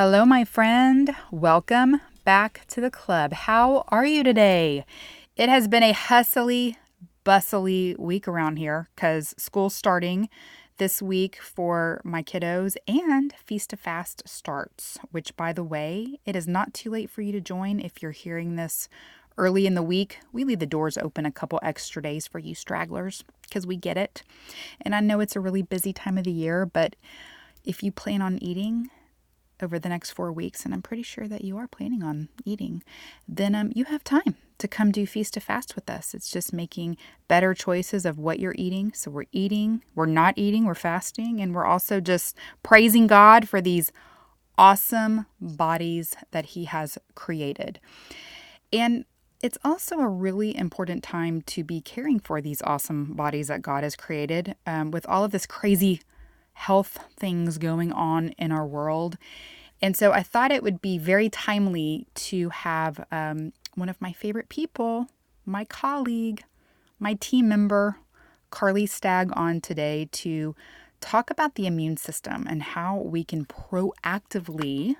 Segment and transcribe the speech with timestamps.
[0.00, 1.10] Hello, my friend.
[1.32, 3.32] Welcome back to the club.
[3.32, 4.84] How are you today?
[5.34, 6.76] It has been a hustly,
[7.24, 10.28] bustly week around here because school's starting
[10.76, 16.36] this week for my kiddos and Feast to Fast starts, which, by the way, it
[16.36, 18.88] is not too late for you to join if you're hearing this
[19.36, 20.20] early in the week.
[20.32, 23.96] We leave the doors open a couple extra days for you stragglers because we get
[23.96, 24.22] it.
[24.80, 26.94] And I know it's a really busy time of the year, but
[27.64, 28.90] if you plan on eating,
[29.62, 32.82] over the next four weeks, and I'm pretty sure that you are planning on eating,
[33.26, 36.14] then um, you have time to come do Feast to Fast with us.
[36.14, 36.96] It's just making
[37.28, 38.92] better choices of what you're eating.
[38.92, 43.60] So we're eating, we're not eating, we're fasting, and we're also just praising God for
[43.60, 43.92] these
[44.56, 47.78] awesome bodies that He has created.
[48.72, 49.04] And
[49.40, 53.84] it's also a really important time to be caring for these awesome bodies that God
[53.84, 56.00] has created um, with all of this crazy
[56.58, 59.16] health things going on in our world.
[59.80, 64.12] And so I thought it would be very timely to have um, one of my
[64.12, 65.06] favorite people,
[65.46, 66.42] my colleague,
[66.98, 67.98] my team member,
[68.50, 70.56] Carly Stagg, on today to
[71.00, 74.96] talk about the immune system and how we can proactively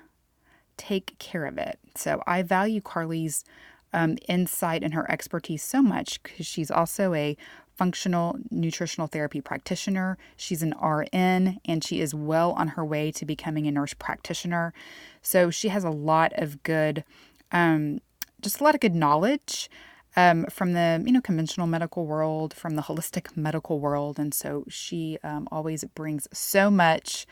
[0.77, 1.77] take care of it.
[1.93, 3.43] So I value Carly's
[3.93, 7.35] um, insight and her expertise so much because she's also a
[7.75, 10.17] functional nutritional therapy practitioner.
[10.35, 14.73] She's an RN and she is well on her way to becoming a nurse practitioner.
[15.21, 17.03] So she has a lot of good,
[17.51, 17.99] um,
[18.41, 19.69] just a lot of good knowledge
[20.15, 24.65] um, from the you know conventional medical world, from the holistic medical world, and so
[24.67, 27.25] she um, always brings so much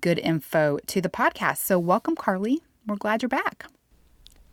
[0.00, 1.58] good info to the podcast.
[1.58, 2.62] So welcome, Carly.
[2.86, 3.66] We're glad you're back.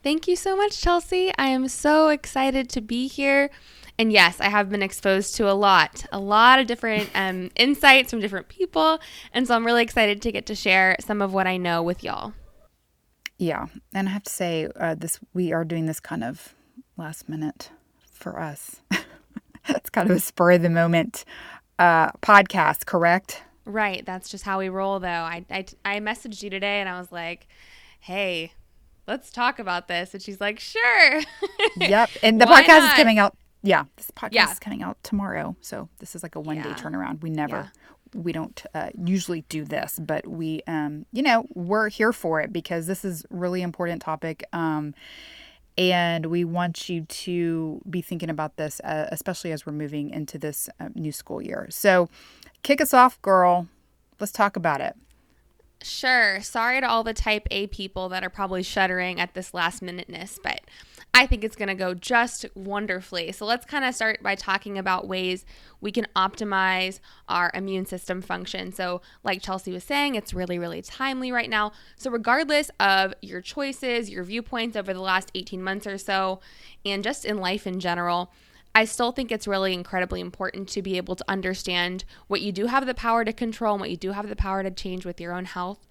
[0.04, 1.32] Thank you so much, Chelsea.
[1.38, 3.52] I am so excited to be here.
[4.00, 8.10] And yes, I have been exposed to a lot, a lot of different um, insights
[8.10, 9.00] from different people.
[9.32, 12.04] And so I'm really excited to get to share some of what I know with
[12.04, 12.34] y'all.
[13.38, 13.68] Yeah.
[13.94, 16.56] And I have to say, uh, this we are doing this kind of
[16.98, 17.70] last minute
[18.12, 18.82] for us.
[19.68, 21.26] it's kind of a spur of the moment
[21.78, 23.44] uh, podcast, correct?
[23.66, 24.04] Right.
[24.04, 25.08] That's just how we roll, though.
[25.08, 27.48] I, I, I messaged you today and I was like,
[28.00, 28.54] hey,
[29.08, 30.14] let's talk about this.
[30.14, 31.22] And she's like, sure.
[31.78, 32.10] yep.
[32.24, 32.92] And the podcast not?
[32.92, 34.52] is coming out yeah, this podcast yeah.
[34.52, 36.76] is coming out tomorrow, so this is like a one day yeah.
[36.76, 37.22] turnaround.
[37.22, 37.72] We never,
[38.14, 38.22] yeah.
[38.22, 42.52] we don't uh, usually do this, but we, um, you know, we're here for it
[42.52, 44.44] because this is really important topic.
[44.52, 44.96] Um,
[45.78, 50.38] and we want you to be thinking about this, uh, especially as we're moving into
[50.38, 51.68] this uh, new school year.
[51.70, 52.10] So,
[52.64, 53.68] kick us off, girl.
[54.20, 54.96] Let's talk about it.
[55.84, 56.42] Sure.
[56.42, 60.40] Sorry to all the type A people that are probably shuddering at this last minuteness,
[60.42, 60.62] but
[61.14, 63.32] I think it's going to go just wonderfully.
[63.32, 65.44] So let's kind of start by talking about ways
[65.82, 68.72] we can optimize our immune system function.
[68.72, 71.72] So, like Chelsea was saying, it's really, really timely right now.
[71.98, 76.40] So, regardless of your choices, your viewpoints over the last 18 months or so,
[76.86, 78.32] and just in life in general,
[78.74, 82.68] I still think it's really incredibly important to be able to understand what you do
[82.68, 85.20] have the power to control and what you do have the power to change with
[85.20, 85.86] your own health.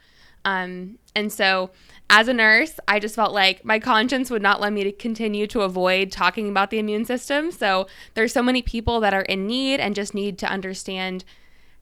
[0.44, 1.70] Um, and so,
[2.08, 5.46] as a nurse, I just felt like my conscience would not let me to continue
[5.48, 7.50] to avoid talking about the immune system.
[7.52, 11.24] So, there's so many people that are in need and just need to understand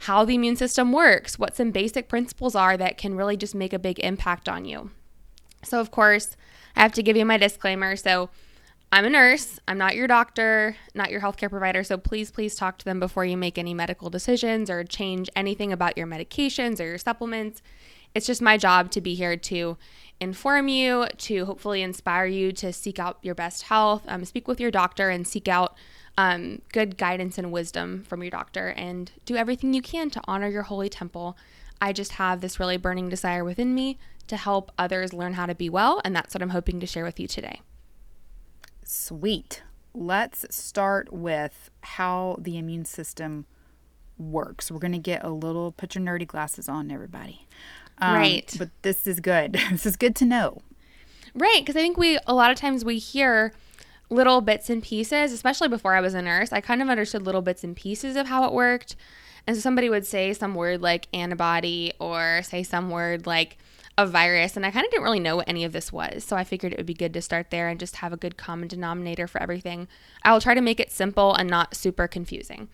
[0.03, 3.73] how the immune system works, what some basic principles are that can really just make
[3.73, 4.91] a big impact on you.
[5.63, 6.37] So, of course,
[6.75, 7.95] I have to give you my disclaimer.
[7.95, 8.31] So,
[8.91, 9.61] I'm a nurse.
[9.69, 11.85] I'm not your doctor, not your healthcare provider.
[11.85, 15.73] So please, please talk to them before you make any medical decisions or change anything
[15.73, 17.61] about your medications or your supplements
[18.15, 19.77] it's just my job to be here to
[20.21, 24.61] inform you, to hopefully inspire you to seek out your best health, um, speak with
[24.61, 25.77] your doctor, and seek out
[26.17, 30.49] um, good guidance and wisdom from your doctor, and do everything you can to honor
[30.49, 31.37] your holy temple.
[31.81, 35.55] I just have this really burning desire within me to help others learn how to
[35.55, 37.61] be well, and that's what I'm hoping to share with you today.
[38.91, 39.63] Sweet.
[39.93, 43.45] Let's start with how the immune system
[44.17, 44.71] works.
[44.71, 47.47] We're going to get a little, put your nerdy glasses on, everybody.
[47.99, 48.57] Um, right.
[48.59, 49.53] But this is good.
[49.71, 50.63] this is good to know.
[51.35, 53.53] Right, because I think we a lot of times we hear
[54.09, 56.51] little bits and pieces, especially before I was a nurse.
[56.51, 58.97] I kind of understood little bits and pieces of how it worked.
[59.47, 63.59] And so somebody would say some word like antibody or say some word like
[63.99, 66.25] a virus, and I kind of didn't really know what any of this was.
[66.25, 68.39] So I figured it would be good to start there and just have a good
[68.39, 69.89] common denominator for everything.
[70.23, 72.69] I will try to make it simple and not super confusing.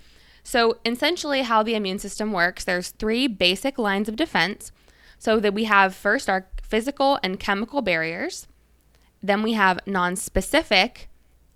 [0.44, 4.70] So essentially how the immune system works, there's three basic lines of defense.
[5.18, 8.46] So that we have first our physical and chemical barriers.
[9.22, 11.08] Then we have non-specific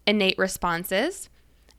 [0.06, 1.28] innate responses,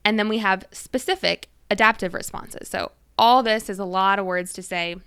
[0.05, 2.69] and then we have specific adaptive responses.
[2.69, 4.97] So all this is a lot of words to say.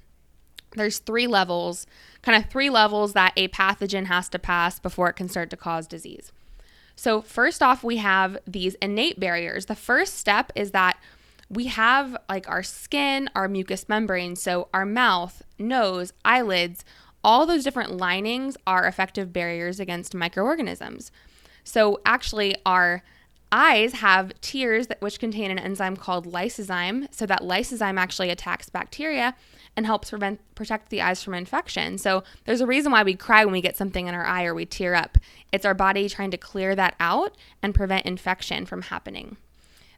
[0.75, 1.87] There's three levels,
[2.23, 5.57] kind of three levels that a pathogen has to pass before it can start to
[5.57, 6.33] cause disease.
[6.97, 9.67] So, first off, we have these innate barriers.
[9.67, 10.99] The first step is that
[11.49, 16.85] we have like our skin, our mucous membrane, so our mouth, nose, eyelids,
[17.25, 21.13] all those different linings are effective barriers against microorganisms.
[21.65, 23.03] So, actually, our
[23.51, 27.13] eyes have tears that, which contain an enzyme called lysozyme.
[27.13, 29.35] So, that lysozyme actually attacks bacteria
[29.77, 31.99] and helps prevent protect the eyes from infection.
[31.99, 34.55] So, there's a reason why we cry when we get something in our eye or
[34.55, 35.19] we tear up.
[35.53, 39.37] It's our body trying to clear that out and prevent infection from happening.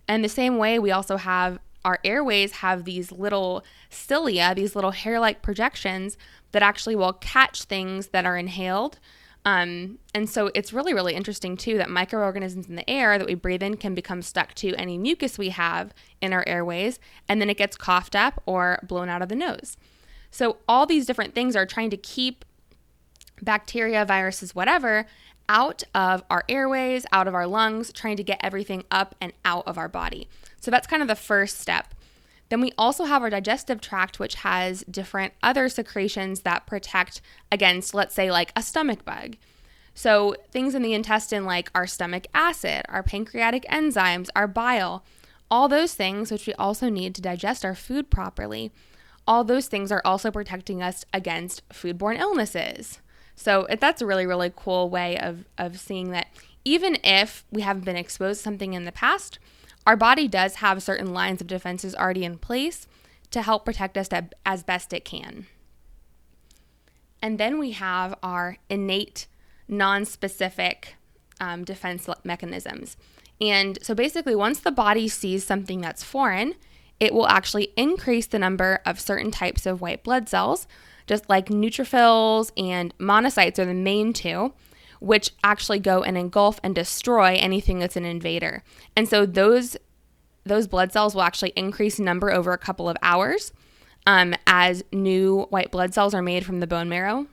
[0.07, 4.93] And the same way, we also have our airways have these little cilia, these little
[4.93, 6.17] hair like projections
[6.53, 8.99] that actually will catch things that are inhaled.
[9.47, 13.35] Um, and so it's really, really interesting too that microorganisms in the air that we
[13.35, 15.93] breathe in can become stuck to any mucus we have
[16.23, 16.99] in our airways,
[17.29, 19.77] and then it gets coughed up or blown out of the nose.
[20.31, 22.45] So all these different things are trying to keep
[23.43, 25.07] bacteria, viruses, whatever,
[25.49, 29.67] out of our airways, out of our lungs, trying to get everything up and out
[29.67, 30.27] of our body.
[30.61, 31.95] So that's kind of the first step.
[32.49, 37.21] Then we also have our digestive tract, which has different other secretions that protect
[37.51, 39.37] against, let's say, like a stomach bug.
[39.95, 45.05] So things in the intestine like our stomach acid, our pancreatic enzymes, our bile,
[45.51, 48.73] all those things, which we also need to digest our food properly,
[49.27, 53.01] all those things are also protecting us against foodborne illnesses.
[53.37, 56.27] So that's a really, really cool way of, of seeing that
[56.65, 59.39] even if we haven't been exposed to something in the past,
[59.87, 62.87] our body does have certain lines of defenses already in place
[63.31, 64.09] to help protect us
[64.47, 65.47] as best it can.
[67.21, 69.27] And then we have our innate,
[69.67, 70.95] non specific
[71.41, 72.97] um, defense mechanisms.
[73.41, 76.55] And so basically, once the body sees something that's foreign,
[77.01, 80.67] it will actually increase the number of certain types of white blood cells,
[81.07, 84.53] just like neutrophils and monocytes are the main two
[85.05, 88.63] which actually go and engulf and destroy anything that's an invader.
[88.97, 89.77] And so those
[90.45, 93.53] those blood cells will actually increase number over a couple of hours
[94.07, 97.27] um, as new white blood cells are made from the bone marrow.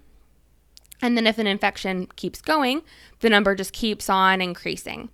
[1.02, 2.84] And then if an infection keeps going,
[3.20, 5.10] the number just keeps on increasing.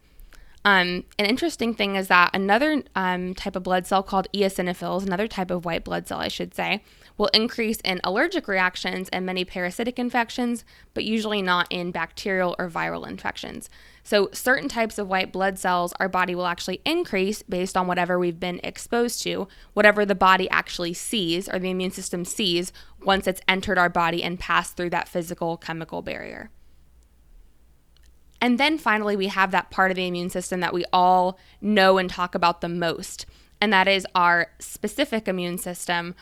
[0.64, 5.28] Um, an interesting thing is that another um, type of blood cell called eosinophils, another
[5.28, 6.84] type of white blood cell, I should say,
[7.18, 12.70] will increase in allergic reactions and many parasitic infections, but usually not in bacterial or
[12.70, 13.70] viral infections.
[14.04, 18.18] So, certain types of white blood cells, our body will actually increase based on whatever
[18.18, 22.72] we've been exposed to, whatever the body actually sees or the immune system sees
[23.02, 26.50] once it's entered our body and passed through that physical chemical barrier.
[28.40, 31.98] And then finally, we have that part of the immune system that we all know
[31.98, 33.26] and talk about the most,
[33.60, 36.14] and that is our specific immune system,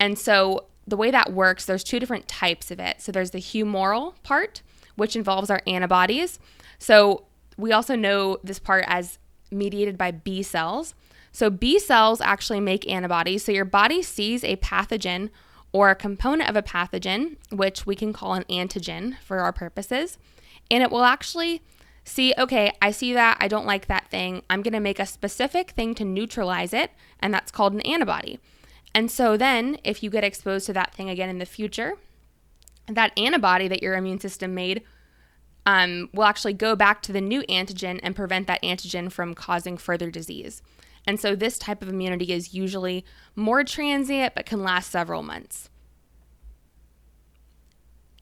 [0.00, 3.02] and so the way that works, there's two different types of it.
[3.02, 4.62] So there's the humoral part,
[4.96, 6.38] which involves our antibodies.
[6.78, 7.24] So
[7.56, 9.18] we also know this part as
[9.50, 10.94] mediated by B cells.
[11.30, 13.44] So B cells actually make antibodies.
[13.44, 15.30] So your body sees a pathogen
[15.72, 20.16] or a component of a pathogen, which we can call an antigen for our purposes,
[20.70, 21.62] and it will actually
[22.04, 24.42] see, okay, I see that, I don't like that thing.
[24.48, 26.90] I'm going to make a specific thing to neutralize it,
[27.20, 28.40] and that's called an antibody.
[28.94, 31.94] And so then, if you get exposed to that thing again in the future,
[32.86, 34.82] that antibody that your immune system made
[35.66, 39.76] um, will actually go back to the new antigen and prevent that antigen from causing
[39.76, 40.62] further disease.
[41.06, 43.04] And so, this type of immunity is usually
[43.36, 45.68] more transient but can last several months.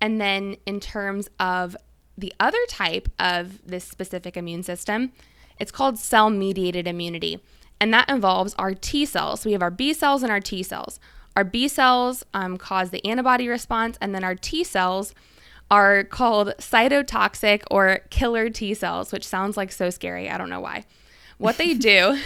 [0.01, 1.77] And then, in terms of
[2.19, 5.13] the other type of this specific immune system,
[5.59, 7.41] it's called cell mediated immunity
[7.81, 9.41] and that involves our T cells.
[9.41, 10.99] So we have our B cells and our T cells.
[11.35, 15.15] Our B cells um, cause the antibody response, and then our T cells
[15.71, 20.31] are called cytotoxic or killer T cells, which sounds like so scary.
[20.31, 20.85] I don't know why.
[21.39, 22.19] What they do,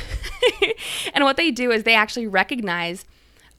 [1.15, 3.05] and what they do is they actually recognize,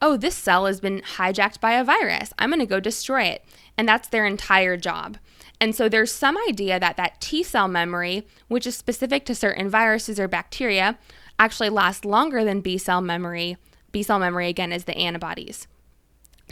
[0.02, 2.34] oh, this cell has been hijacked by a virus.
[2.40, 3.44] I'm going to go destroy it.
[3.78, 5.18] And that's their entire job.
[5.60, 9.70] And so there's some idea that that T cell memory, which is specific to certain
[9.70, 10.98] viruses or bacteria,
[11.42, 13.58] actually lasts longer than B cell memory.
[13.92, 15.68] B cell memory, again, is the antibodies.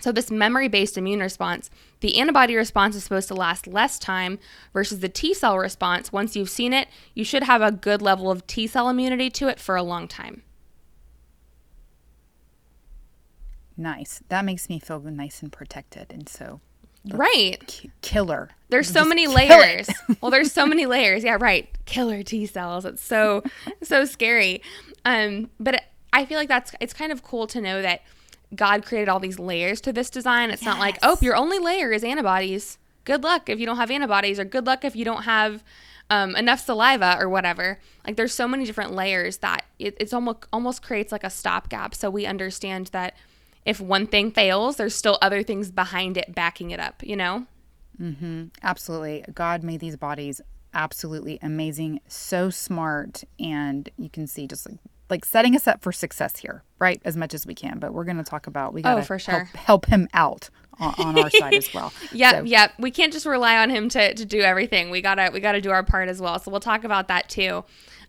[0.01, 1.69] So, this memory based immune response,
[1.99, 4.39] the antibody response is supposed to last less time
[4.73, 6.11] versus the T cell response.
[6.11, 9.47] Once you've seen it, you should have a good level of T cell immunity to
[9.47, 10.41] it for a long time.
[13.77, 14.23] Nice.
[14.29, 16.07] That makes me feel nice and protected.
[16.11, 16.61] And so,
[17.11, 17.65] right.
[17.67, 18.49] K- killer.
[18.69, 19.89] There's so Just many layers.
[20.21, 21.23] well, there's so many layers.
[21.23, 21.67] Yeah, right.
[21.85, 22.85] Killer T cells.
[22.85, 23.43] It's so
[23.81, 24.61] so scary.
[25.05, 28.01] Um, but I feel like that's it's kind of cool to know that
[28.55, 30.51] God created all these layers to this design.
[30.51, 32.77] It's not like, oh, your only layer is antibodies.
[33.05, 35.63] Good luck if you don't have antibodies, or good luck if you don't have
[36.11, 37.79] um, enough saliva or whatever.
[38.05, 41.95] Like there's so many different layers that it, it's almost almost creates like a stopgap.
[41.95, 43.15] So we understand that
[43.69, 47.03] if one thing fails, there's still other things behind it backing it up.
[47.03, 47.45] You know.
[48.01, 48.45] Mm-hmm.
[48.63, 49.25] Absolutely.
[49.33, 50.41] God made these bodies
[50.73, 55.91] absolutely amazing, so smart, and you can see just like like setting us up for
[55.91, 57.01] success here, right?
[57.03, 57.79] As much as we can.
[57.79, 59.45] But we're going to talk about we got to Oh, for sure.
[59.45, 61.91] help, help him out on, on our side as well.
[62.11, 62.67] Yeah, So, yeah.
[62.77, 64.91] We can't just rely on him to, to do everything.
[64.91, 66.37] We gotta we gotta do our part as well.
[66.37, 67.65] So we'll talk about that too.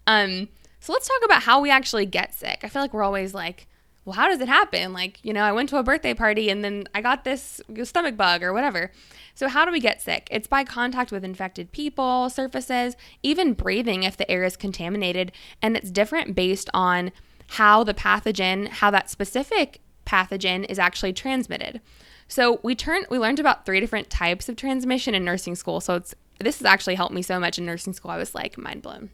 [0.07, 0.49] Um,
[0.81, 2.61] so let's talk about how we actually get sick.
[2.63, 3.67] I feel like we're always like,
[4.05, 4.93] well, how does it happen?
[4.93, 8.17] Like, you know, I went to a birthday party and then I got this stomach
[8.17, 8.91] bug or whatever.
[9.35, 10.27] So how do we get sick?
[10.31, 15.77] It's by contact with infected people, surfaces, even breathing if the air is contaminated, and
[15.77, 17.13] it's different based on
[17.49, 21.81] how the pathogen, how that specific pathogen is actually transmitted.
[22.27, 25.81] So we turned we learned about three different types of transmission in nursing school.
[25.81, 28.11] So it's this has actually helped me so much in nursing school.
[28.11, 29.11] I was like mind blown.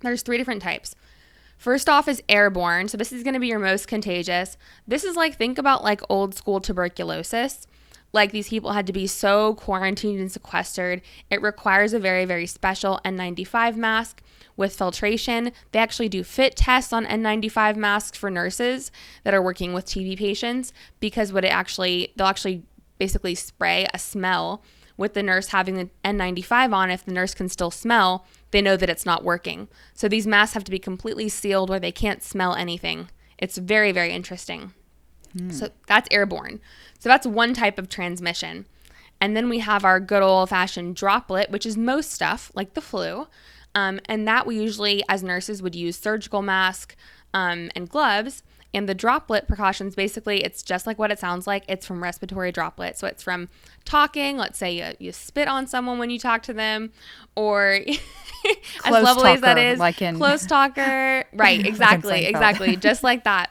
[0.00, 0.94] There's three different types.
[1.58, 2.88] First off is airborne.
[2.88, 4.56] So this is going to be your most contagious.
[4.86, 7.66] This is like think about like old school tuberculosis.
[8.12, 11.02] Like these people had to be so quarantined and sequestered.
[11.30, 14.22] It requires a very very special N95 mask
[14.56, 15.52] with filtration.
[15.72, 18.90] They actually do fit tests on N95 masks for nurses
[19.24, 22.62] that are working with TB patients because what it actually they'll actually
[22.98, 24.62] basically spray a smell
[24.96, 28.76] with the nurse having the N95 on, if the nurse can still smell, they know
[28.76, 29.68] that it's not working.
[29.94, 33.08] So these masks have to be completely sealed where they can't smell anything.
[33.36, 34.72] It's very, very interesting.
[35.52, 36.60] So that's airborne.
[36.98, 38.66] So that's one type of transmission.
[39.20, 42.80] And then we have our good old fashioned droplet, which is most stuff like the
[42.80, 43.26] flu.
[43.74, 46.96] Um, and that we usually, as nurses, would use surgical mask
[47.34, 48.42] um, and gloves.
[48.74, 51.64] And the droplet precautions basically, it's just like what it sounds like.
[51.68, 53.00] It's from respiratory droplets.
[53.00, 53.48] So it's from
[53.84, 54.36] talking.
[54.36, 56.92] Let's say you, you spit on someone when you talk to them,
[57.34, 57.80] or
[58.84, 61.24] as lovely as that talker, is, like in- close talker.
[61.32, 63.50] Right, exactly, exactly, just like that.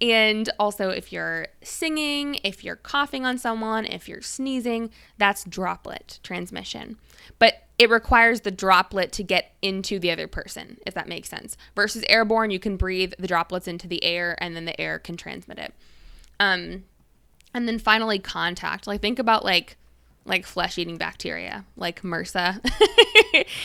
[0.00, 6.20] And also, if you're singing, if you're coughing on someone, if you're sneezing, that's droplet
[6.22, 6.98] transmission.
[7.40, 11.56] But it requires the droplet to get into the other person, if that makes sense.
[11.74, 15.16] Versus airborne, you can breathe the droplets into the air and then the air can
[15.16, 15.74] transmit it.
[16.38, 16.84] Um,
[17.54, 18.86] and then finally, contact.
[18.86, 19.76] Like, think about like,
[20.24, 22.64] like flesh eating bacteria, like MRSA,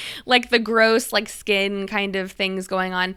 [0.25, 3.15] like the gross, like skin kind of things going on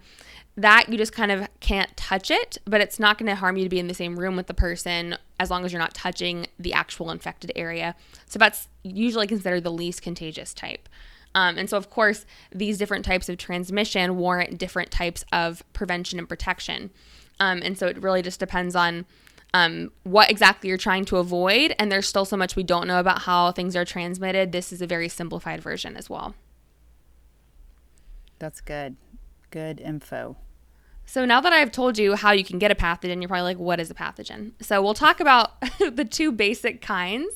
[0.60, 3.64] that you just kind of can't touch it, but it's not going to harm you
[3.64, 6.46] to be in the same room with the person as long as you're not touching
[6.58, 7.94] the actual infected area.
[8.26, 10.88] So that's usually considered the least contagious type.
[11.34, 16.18] Um, and so, of course, these different types of transmission warrant different types of prevention
[16.18, 16.90] and protection.
[17.38, 19.06] Um, and so it really just depends on
[19.54, 21.74] um, what exactly you're trying to avoid.
[21.78, 24.52] And there's still so much we don't know about how things are transmitted.
[24.52, 26.34] This is a very simplified version as well.
[28.38, 28.96] That's good.
[29.50, 30.36] Good info.
[31.10, 33.58] So now that I've told you how you can get a pathogen, you're probably like,
[33.58, 34.52] what is a pathogen?
[34.62, 37.34] So we'll talk about the two basic kinds.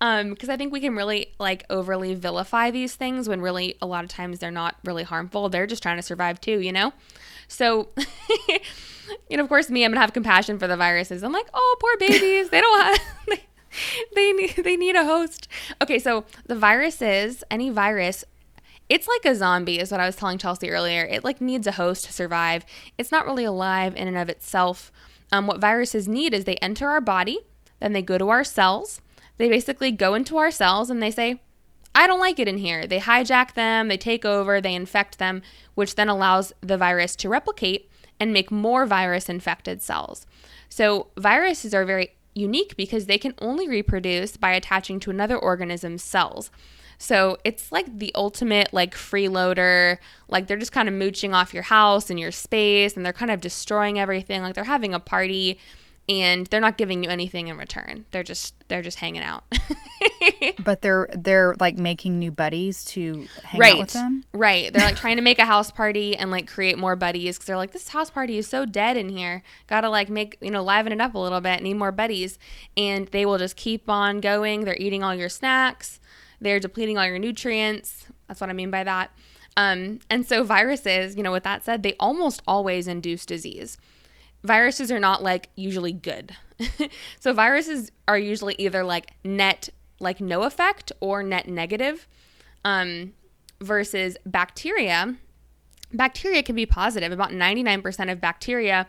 [0.00, 3.86] Um, because I think we can really like overly vilify these things when really a
[3.86, 5.50] lot of times they're not really harmful.
[5.50, 6.94] They're just trying to survive too, you know?
[7.48, 7.90] So,
[9.28, 11.22] you know, of course, me, I'm gonna have compassion for the viruses.
[11.22, 12.48] I'm like, oh, poor babies.
[12.48, 12.98] They don't have.
[14.14, 15.48] They need they need a host.
[15.80, 18.22] Okay, so the viruses, any virus
[18.88, 21.04] it's like a zombie is what i was telling chelsea earlier.
[21.04, 22.64] It like needs a host to survive.
[22.98, 24.92] It's not really alive in and of itself.
[25.30, 27.40] Um, what viruses need is they enter our body
[27.80, 29.00] then they go to our cells.
[29.38, 31.40] They basically go into our cells and they say
[31.94, 32.86] i don't like it in here.
[32.86, 35.42] They hijack them they take over they infect them
[35.74, 40.26] which then allows the virus to replicate and make more virus infected cells.
[40.68, 46.02] So viruses are very unique because they can only reproduce by attaching to another organism's
[46.02, 46.50] cells
[47.02, 49.98] so it's like the ultimate like freeloader.
[50.28, 53.32] Like they're just kind of mooching off your house and your space and they're kind
[53.32, 54.40] of destroying everything.
[54.40, 55.58] Like they're having a party
[56.08, 58.04] and they're not giving you anything in return.
[58.12, 59.42] They're just they're just hanging out.
[60.64, 63.72] but they're they're like making new buddies to hang right.
[63.74, 64.24] out with them.
[64.32, 64.72] Right.
[64.72, 67.56] They're like trying to make a house party and like create more buddies because they're
[67.56, 69.42] like this house party is so dead in here.
[69.66, 71.64] Got to like make you know liven it up a little bit.
[71.64, 72.38] Need more buddies,
[72.76, 74.60] and they will just keep on going.
[74.60, 75.98] They're eating all your snacks.
[76.42, 78.06] They're depleting all your nutrients.
[78.28, 79.10] That's what I mean by that.
[79.56, 83.78] Um, and so viruses, you know, with that said, they almost always induce disease
[84.44, 86.36] viruses are not like usually good.
[87.20, 89.68] so viruses are usually either like net
[90.00, 92.08] like no effect or net negative
[92.64, 93.12] um,
[93.60, 95.16] versus bacteria.
[95.92, 97.12] Bacteria can be positive.
[97.12, 98.88] About 99% of bacteria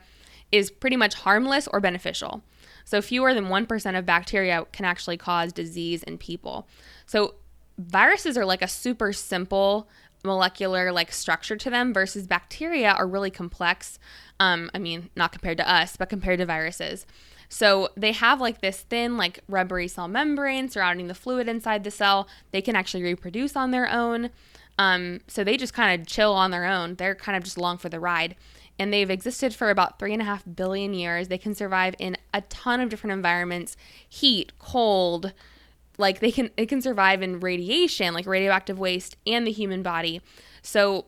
[0.51, 2.41] is pretty much harmless or beneficial.
[2.86, 6.67] So fewer than 1% of bacteria can actually cause disease in people.
[7.05, 7.36] So
[7.77, 9.87] viruses are like a super simple
[10.25, 13.99] molecular like structure to them versus bacteria are really complex
[14.39, 17.05] um, I mean, not compared to us, but compared to viruses.
[17.49, 21.91] So they have like this thin, like rubbery cell membrane surrounding the fluid inside the
[21.91, 22.27] cell.
[22.51, 24.31] They can actually reproduce on their own.
[24.79, 26.95] Um, so they just kind of chill on their own.
[26.95, 28.35] They're kind of just along for the ride.
[28.79, 31.27] And they've existed for about three and a half billion years.
[31.27, 33.77] They can survive in a ton of different environments
[34.09, 35.31] heat, cold,
[35.97, 40.21] like they can it can survive in radiation like radioactive waste and the human body
[40.62, 41.05] so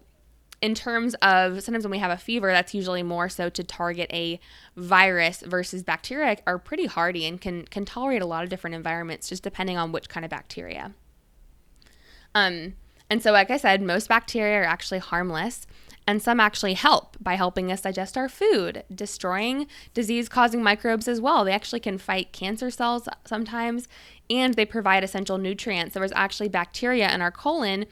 [0.62, 4.10] in terms of sometimes when we have a fever, that's usually more so to target
[4.12, 4.40] a
[4.76, 9.30] virus versus bacteria are pretty hardy and can can tolerate a lot of different environments
[9.30, 10.94] just depending on which kind of bacteria.
[12.34, 12.74] Um,
[13.10, 15.68] and so, like I said, most bacteria are actually harmless,
[16.08, 21.20] and some actually help by helping us digest our food, destroying disease causing microbes as
[21.20, 21.44] well.
[21.44, 23.88] They actually can fight cancer cells sometimes,
[24.30, 25.94] and they provide essential nutrients.
[25.94, 27.86] There was actually bacteria in our colon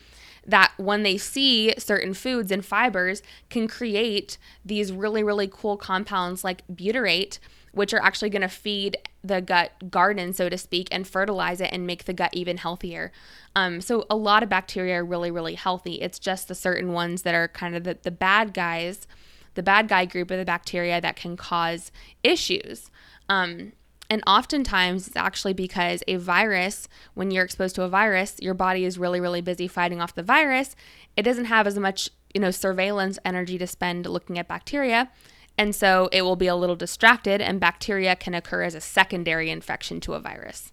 [0.46, 6.44] that when they see certain foods and fibers can create these really really cool compounds
[6.44, 7.40] like butyrate
[7.74, 11.70] which are actually going to feed the gut garden, so to speak, and fertilize it
[11.72, 13.12] and make the gut even healthier.
[13.56, 15.96] Um, so, a lot of bacteria are really, really healthy.
[15.96, 19.08] It's just the certain ones that are kind of the, the bad guys,
[19.56, 21.92] the bad guy group of the bacteria that can cause
[22.24, 22.90] issues.
[23.28, 23.74] Um,
[24.10, 28.86] and oftentimes, it's actually because a virus, when you're exposed to a virus, your body
[28.86, 30.76] is really, really busy fighting off the virus.
[31.18, 35.10] It doesn't have as much, you know, surveillance energy to spend looking at bacteria.
[35.58, 39.50] And so it will be a little distracted, and bacteria can occur as a secondary
[39.50, 40.72] infection to a virus.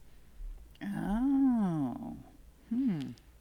[0.82, 2.16] Oh.
[2.70, 3.00] Hmm.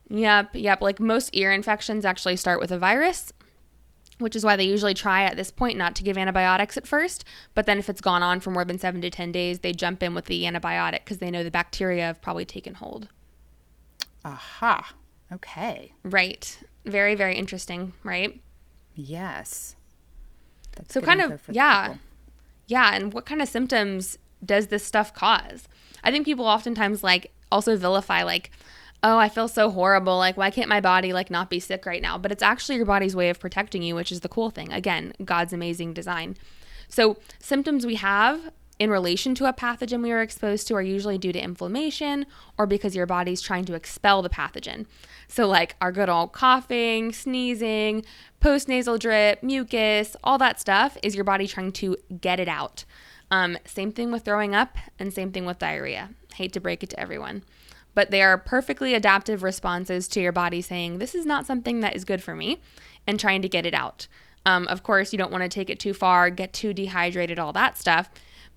[0.09, 0.81] Yep, yep.
[0.81, 3.31] Like most ear infections actually start with a virus,
[4.17, 7.23] which is why they usually try at this point not to give antibiotics at first.
[7.53, 10.03] But then, if it's gone on for more than seven to 10 days, they jump
[10.03, 13.07] in with the antibiotic because they know the bacteria have probably taken hold.
[14.25, 14.93] Aha.
[15.31, 15.93] Okay.
[16.03, 16.59] Right.
[16.85, 18.41] Very, very interesting, right?
[18.95, 19.75] Yes.
[20.79, 21.87] That's so, kind of, yeah.
[21.89, 21.99] people.
[22.67, 22.95] Yeah.
[22.95, 25.67] And what kind of symptoms does this stuff cause?
[26.03, 28.51] I think people oftentimes like also vilify, like,
[29.03, 30.17] oh, I feel so horrible.
[30.17, 32.17] Like, why can't my body like not be sick right now?
[32.17, 34.71] But it's actually your body's way of protecting you, which is the cool thing.
[34.71, 36.35] Again, God's amazing design.
[36.87, 41.17] So, symptoms we have in relation to a pathogen we were exposed to are usually
[41.17, 42.25] due to inflammation
[42.57, 44.85] or because your body's trying to expel the pathogen.
[45.27, 48.05] So, like our good old coughing, sneezing,
[48.41, 52.85] postnasal drip, mucus, all that stuff is your body trying to get it out.
[53.29, 56.09] Um, same thing with throwing up and same thing with diarrhea.
[56.35, 57.43] Hate to break it to everyone
[57.95, 61.97] but they are perfectly adaptive responses to your body saying, This is not something that
[61.97, 62.61] is good for me,
[63.05, 64.07] and trying to get it out.
[64.45, 67.53] Um, of course, you don't want to take it too far, get too dehydrated, all
[67.53, 68.09] that stuff.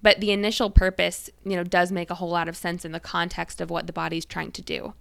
[0.02, 3.00] But the initial purpose, you know, does make a whole lot of sense in the
[3.00, 4.94] context of what the body's trying to do.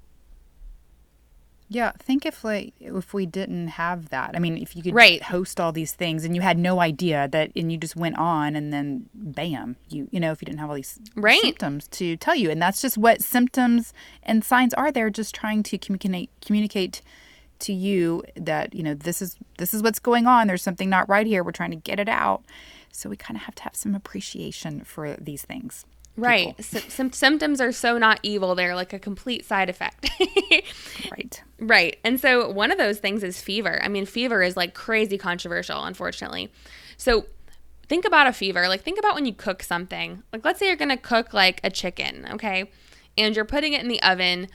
[1.74, 4.32] Yeah, think if like if we didn't have that.
[4.36, 5.24] I mean, if you could Right.
[5.24, 8.58] host all these things and you had no idea that and you just went on
[8.58, 11.40] and then bam, you you know, if you didn't have all these Right.
[11.40, 12.52] symptoms to tell you.
[12.52, 14.92] And that's just what symptoms and signs are.
[14.92, 17.02] They're just trying to communicate communicate
[17.60, 20.48] to you that, you know, this is this is what's going on.
[20.48, 21.42] There's something not right here.
[21.42, 22.44] We're trying to get it out.
[22.92, 25.86] So we kind of have to have some appreciation for these things.
[26.18, 26.62] Right.
[26.64, 30.10] Sym- symptoms are so not evil, they're like a complete side effect.
[31.10, 31.44] Right.
[31.60, 31.98] Right.
[32.04, 33.82] And so one of those things is fever.
[33.84, 36.52] I mean, fever is like crazy controversial, unfortunately.
[36.98, 37.26] So
[37.92, 38.68] think about a fever.
[38.70, 40.24] Like, think about when you cook something.
[40.32, 42.72] Like, let's say you're going to cook like a chicken, okay?
[43.18, 44.48] And you're putting it in the oven.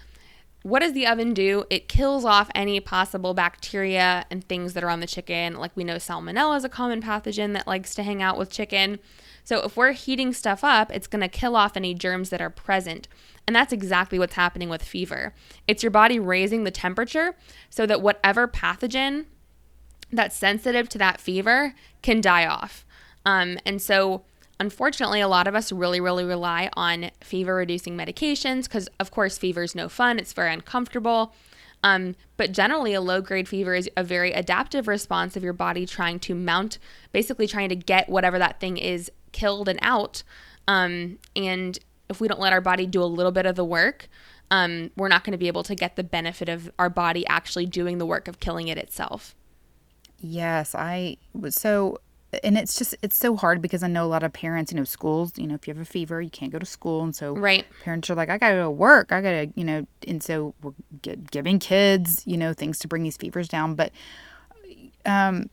[0.67, 1.63] What does the oven do?
[1.71, 5.55] It kills off any possible bacteria and things that are on the chicken.
[5.55, 8.99] Like, we know salmonella is a common pathogen that likes to hang out with chicken.
[9.45, 12.51] So, if we're heating stuff up, it's going to kill off any germs that are
[12.51, 13.07] present.
[13.47, 15.35] And that's exactly what's happening with fever.
[15.69, 17.37] It's your body raising the temperature
[17.71, 19.27] so that whatever pathogen
[20.11, 22.85] that's sensitive to that fever can die off.
[23.25, 24.25] Um, and so
[24.59, 29.39] unfortunately, a lot of us really, really rely on fever reducing medications because, of course,
[29.39, 30.19] fever is no fun.
[30.19, 31.35] It's very uncomfortable.
[31.83, 35.87] Um, but generally, a low grade fever is a very adaptive response of your body
[35.87, 36.79] trying to mount,
[37.13, 40.23] basically trying to get whatever that thing is killed and out.
[40.67, 44.09] Um, and if we don't let our body do a little bit of the work,
[44.51, 47.67] um, we're not going to be able to get the benefit of our body actually
[47.67, 49.35] doing the work of killing it itself.
[50.19, 51.99] Yes, I was so
[52.43, 54.85] and it's just it's so hard because I know a lot of parents, you know,
[54.85, 57.35] schools, you know, if you have a fever, you can't go to school, and so
[57.35, 57.65] right.
[57.83, 60.73] parents are like, I gotta go to work, I gotta, you know, and so we're
[61.03, 63.93] get, giving kids, you know, things to bring these fevers down, but
[65.05, 65.49] um,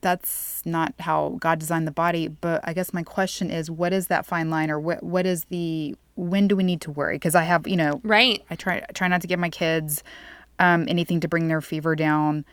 [0.00, 2.28] that's not how God designed the body.
[2.28, 5.44] But I guess my question is, what is that fine line, or what what is
[5.46, 7.16] the when do we need to worry?
[7.16, 8.42] Because I have, you know, right.
[8.50, 10.02] I try I try not to give my kids
[10.58, 12.44] um, anything to bring their fever down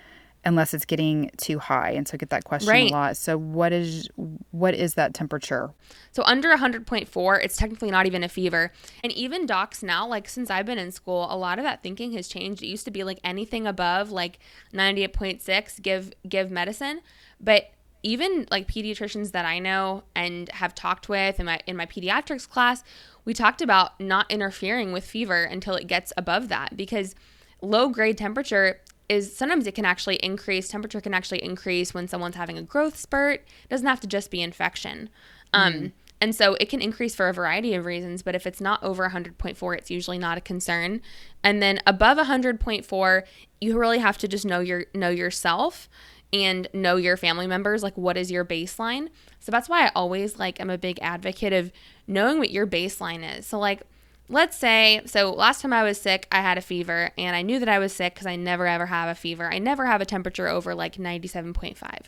[0.43, 2.89] unless it's getting too high and so I get that question Right.
[2.91, 4.09] a lot so what is
[4.51, 5.73] what is that temperature
[6.11, 8.71] So under 100.4, it's technically not even a fever.
[9.03, 12.11] And even docs now, like since I've been in school, a lot of that thinking
[12.13, 12.61] has changed.
[12.61, 14.39] It used to be like anything above like
[14.73, 17.01] 98.6 give give medicine,
[17.39, 17.71] but
[18.03, 22.49] even like pediatricians that I know and have talked with in my in my pediatrics
[22.49, 22.83] class,
[23.25, 27.15] we talked about not interfering with fever until it gets above that because
[27.61, 32.37] low grade temperature is sometimes it can actually increase temperature can actually increase when someone's
[32.37, 33.41] having a growth spurt.
[33.41, 35.09] It doesn't have to just be infection.
[35.53, 38.81] Um, and so it can increase for a variety of reasons but if it's not
[38.81, 41.01] over 100.4 it's usually not a concern.
[41.43, 43.23] And then above 100.4
[43.59, 45.89] you really have to just know your know yourself
[46.31, 47.83] and know your family members.
[47.83, 49.09] Like what is your baseline?
[49.41, 51.73] So that's why i always like i'm a big advocate of
[52.07, 53.45] knowing what your baseline is.
[53.45, 53.81] So like
[54.31, 57.59] let's say so last time i was sick i had a fever and i knew
[57.59, 59.51] that i was sick because i never ever have a fever.
[59.51, 62.05] I never have a temperature over like 97.5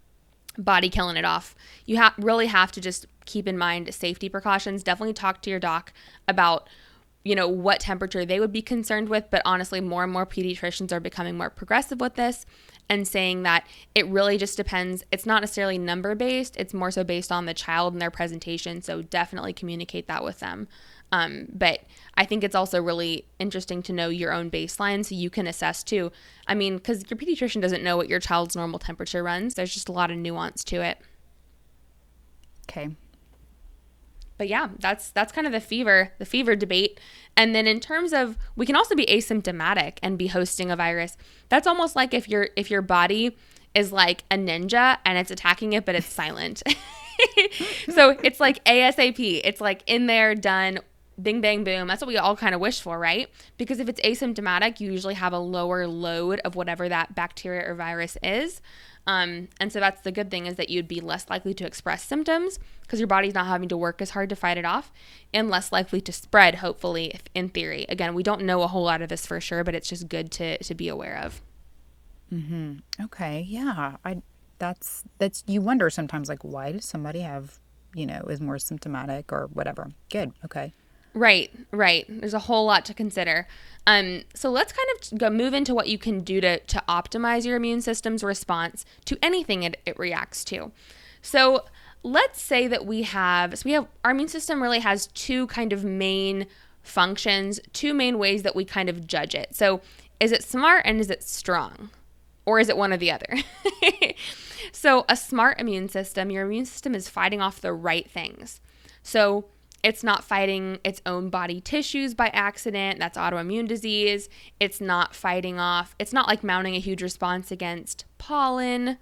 [0.64, 1.54] body killing it off.
[1.86, 4.82] You ha- really have to just keep in mind safety precautions.
[4.82, 5.92] Definitely talk to your doc
[6.28, 6.68] about
[7.22, 10.90] you know what temperature they would be concerned with but honestly more and more pediatricians
[10.90, 12.46] are becoming more progressive with this
[12.88, 17.04] and saying that it really just depends it's not necessarily number based it's more so
[17.04, 20.66] based on the child and their presentation so definitely communicate that with them
[21.12, 21.80] um, but
[22.14, 25.82] i think it's also really interesting to know your own baseline so you can assess
[25.82, 26.10] too
[26.46, 29.88] i mean because your pediatrician doesn't know what your child's normal temperature runs there's just
[29.88, 30.98] a lot of nuance to it
[32.68, 32.90] okay
[34.40, 36.98] but yeah, that's that's kind of the fever, the fever debate.
[37.36, 41.18] And then in terms of we can also be asymptomatic and be hosting a virus.
[41.50, 43.36] That's almost like if your if your body
[43.74, 46.62] is like a ninja and it's attacking it but it's silent.
[47.90, 49.42] so it's like ASAP.
[49.44, 50.78] It's like in there, done,
[51.22, 51.88] bing bang boom.
[51.88, 53.28] That's what we all kind of wish for, right?
[53.58, 57.74] Because if it's asymptomatic, you usually have a lower load of whatever that bacteria or
[57.74, 58.60] virus is.
[59.06, 62.04] Um, and so that's the good thing is that you'd be less likely to express
[62.04, 64.92] symptoms because your body's not having to work as hard to fight it off
[65.32, 67.86] and less likely to spread, hopefully, if, in theory.
[67.88, 70.30] Again, we don't know a whole lot of this for sure, but it's just good
[70.32, 71.40] to, to be aware of.
[72.30, 72.74] Hmm.
[73.02, 74.22] okay yeah i
[74.60, 77.58] that's that's you wonder sometimes like why does somebody have
[77.92, 80.72] you know is more symptomatic or whatever good okay
[81.14, 82.04] Right, right.
[82.08, 83.46] There's a whole lot to consider.
[83.86, 87.44] Um, so let's kind of go move into what you can do to, to optimize
[87.44, 90.70] your immune system's response to anything it, it reacts to.
[91.22, 91.64] So
[92.02, 95.72] let's say that we have, so we have, our immune system really has two kind
[95.72, 96.46] of main
[96.82, 99.54] functions, two main ways that we kind of judge it.
[99.54, 99.80] So
[100.18, 101.90] is it smart and is it strong?
[102.46, 103.38] Or is it one or the other?
[104.72, 108.60] so a smart immune system, your immune system is fighting off the right things.
[109.02, 109.46] So
[109.82, 112.98] it's not fighting its own body tissues by accident.
[112.98, 114.28] That's autoimmune disease.
[114.58, 118.98] It's not fighting off, it's not like mounting a huge response against pollen.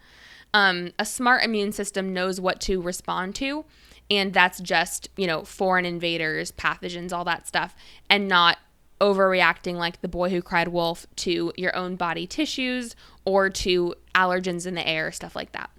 [0.54, 3.66] Um, a smart immune system knows what to respond to,
[4.10, 7.76] and that's just, you know, foreign invaders, pathogens, all that stuff,
[8.08, 8.56] and not
[9.00, 14.66] overreacting like the boy who cried wolf to your own body tissues or to allergens
[14.66, 15.70] in the air, stuff like that.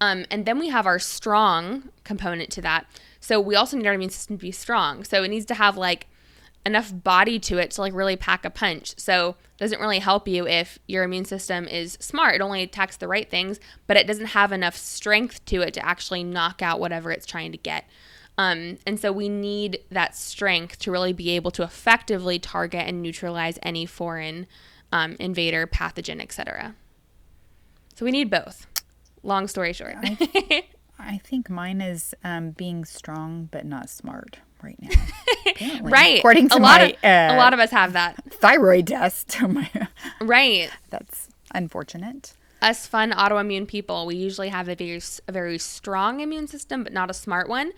[0.00, 2.86] Um, and then we have our strong component to that.
[3.20, 5.04] So we also need our immune system to be strong.
[5.04, 6.08] So it needs to have like
[6.64, 8.98] enough body to it to like really pack a punch.
[8.98, 12.34] So it doesn't really help you if your immune system is smart.
[12.34, 15.86] It only attacks the right things, but it doesn't have enough strength to it to
[15.86, 17.88] actually knock out whatever it's trying to get.
[18.36, 23.00] Um, and so we need that strength to really be able to effectively target and
[23.00, 24.46] neutralize any foreign
[24.92, 26.74] um, invader, pathogen, etc.
[27.94, 28.66] So we need both.
[29.22, 29.96] Long story short.
[30.98, 34.90] I think mine is um, being strong but not smart right now.
[35.82, 36.18] Right.
[36.18, 38.22] According to a lot my of a uh, lot of us have that.
[38.30, 39.36] thyroid test.
[40.20, 40.70] Right.
[40.90, 42.34] that's unfortunate.
[42.60, 46.92] us fun autoimmune people, we usually have a very a very strong immune system, but
[46.92, 47.72] not a smart one.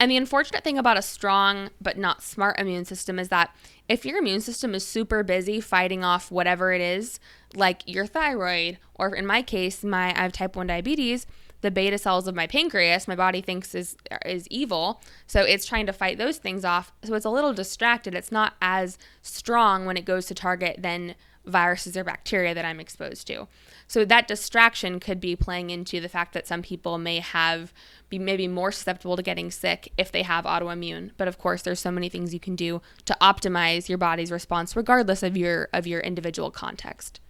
[0.00, 3.54] And the unfortunate thing about a strong but not smart immune system is that
[3.86, 7.20] if your immune system is super busy fighting off whatever it is,
[7.54, 11.26] like your thyroid, or in my case, my I have type one diabetes,
[11.60, 15.86] the beta cells of my pancreas, my body thinks is is evil, so it's trying
[15.86, 16.92] to fight those things off.
[17.04, 18.14] So it's a little distracted.
[18.14, 21.14] It's not as strong when it goes to target than
[21.46, 23.48] viruses or bacteria that I'm exposed to.
[23.86, 27.72] So that distraction could be playing into the fact that some people may have
[28.08, 31.10] be maybe more susceptible to getting sick if they have autoimmune.
[31.16, 34.76] But of course, there's so many things you can do to optimize your body's response
[34.76, 37.20] regardless of your of your individual context.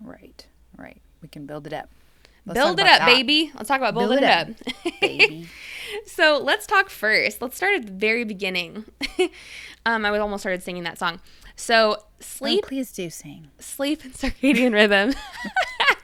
[0.00, 0.46] Right.
[0.76, 1.00] Right.
[1.22, 1.90] We can build it up.
[2.46, 3.50] Let's Build it up, that, baby.
[3.56, 5.46] Let's talk about Build building it up, up.
[6.06, 7.40] So let's talk first.
[7.40, 8.84] Let's start at the very beginning.
[9.86, 11.20] um, I was almost started singing that song.
[11.56, 13.48] So Oh, sleep please do sing.
[13.58, 15.14] sleep and circadian rhythm.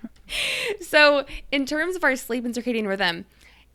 [0.81, 3.26] so, in terms of our sleep and circadian rhythm,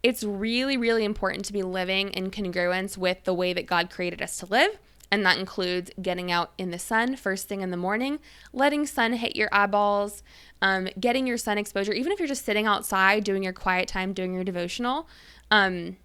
[0.03, 4.21] it's really, really important to be living in congruence with the way that God created
[4.21, 4.77] us to live.
[5.09, 8.19] And that includes getting out in the sun first thing in the morning,
[8.51, 10.21] letting sun hit your eyeballs,
[10.61, 14.13] um, getting your sun exposure, even if you're just sitting outside doing your quiet time,
[14.13, 15.07] doing your devotional.
[15.49, 15.97] Um,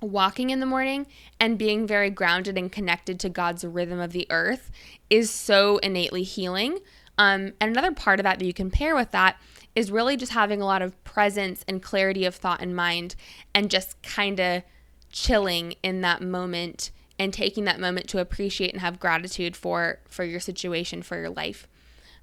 [0.00, 1.06] walking in the morning
[1.40, 4.70] and being very grounded and connected to God's rhythm of the earth
[5.08, 6.78] is so innately healing.
[7.16, 9.36] Um, and another part of that that you can pair with that
[9.74, 13.14] is really just having a lot of presence and clarity of thought and mind
[13.54, 14.62] and just kind of
[15.10, 20.24] chilling in that moment and taking that moment to appreciate and have gratitude for for
[20.24, 21.68] your situation for your life.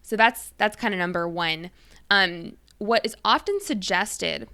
[0.02, 1.72] So that's that's kind of number one.
[2.10, 4.50] Um, what is often suggested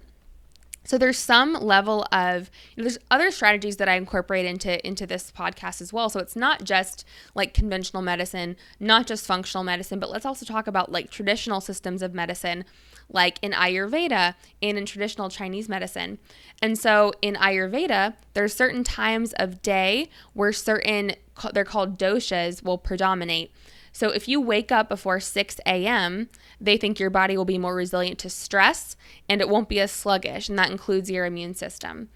[0.88, 5.06] so there's some level of you know, there's other strategies that I incorporate into into
[5.06, 6.08] this podcast as well.
[6.08, 10.66] So it's not just like conventional medicine, not just functional medicine, but let's also talk
[10.66, 12.64] about like traditional systems of medicine,
[13.10, 16.18] like in Ayurveda and in traditional Chinese medicine.
[16.62, 21.12] And so in Ayurveda, there's certain times of day where certain
[21.52, 23.52] they're called doshas will predominate.
[23.92, 26.28] So if you wake up before 6 a.m.,
[26.60, 28.96] they think your body will be more resilient to stress
[29.28, 32.08] and it won't be as sluggish, and that includes your immune system.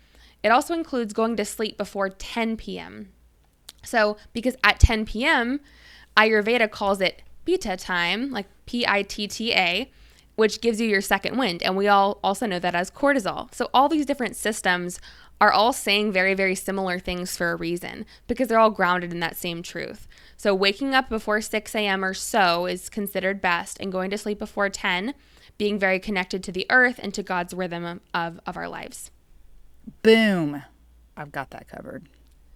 [0.43, 3.09] It also includes going to sleep before 10 p.m.
[3.85, 5.61] So, because at 10 p.m.,
[6.17, 9.91] Ayurveda calls it pitta time, like P I T T A,
[10.37, 11.63] which gives you your second wind.
[11.63, 13.53] And we all also know that as cortisol.
[13.55, 15.01] So, all these different systems
[15.41, 19.21] are all saying very, very similar things for a reason because they're all grounded in
[19.21, 20.07] that same truth.
[20.43, 22.05] So, waking up before 6 a.m.
[22.05, 25.15] or so is considered best, and going to sleep before 10,
[25.57, 29.13] being very connected to the earth and to God's rhythm of, of our lives.
[30.03, 30.65] Boom.
[31.17, 32.09] I've got that covered.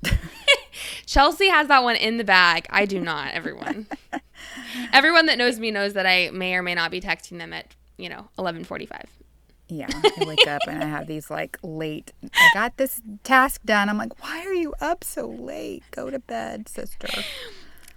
[1.06, 2.66] Chelsea has that one in the bag.
[2.70, 3.86] I do not, everyone.
[4.92, 7.72] everyone that knows me knows that I may or may not be texting them at,
[7.98, 9.04] you know, 11:45.
[9.68, 12.10] Yeah, I wake up and I have these like late.
[12.34, 13.88] I got this task done.
[13.88, 15.84] I'm like, why are you up so late?
[15.92, 17.22] Go to bed, sister.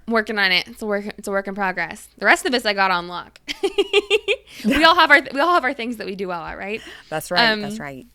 [0.09, 0.67] Working on it.
[0.67, 1.05] It's a work.
[1.17, 2.07] It's a work in progress.
[2.17, 3.39] The rest of us, I got on lock.
[4.65, 6.81] we all have our we all have our things that we do well at, right?
[7.09, 7.49] That's right.
[7.49, 8.07] Um, that's right.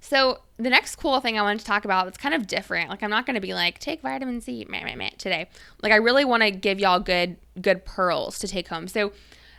[0.00, 2.90] So the next cool thing I wanted to talk about that's kind of different.
[2.90, 5.48] Like I'm not going to be like take vitamin C meh, meh, meh, today.
[5.80, 8.88] Like I really want to give y'all good good pearls to take home.
[8.88, 9.12] So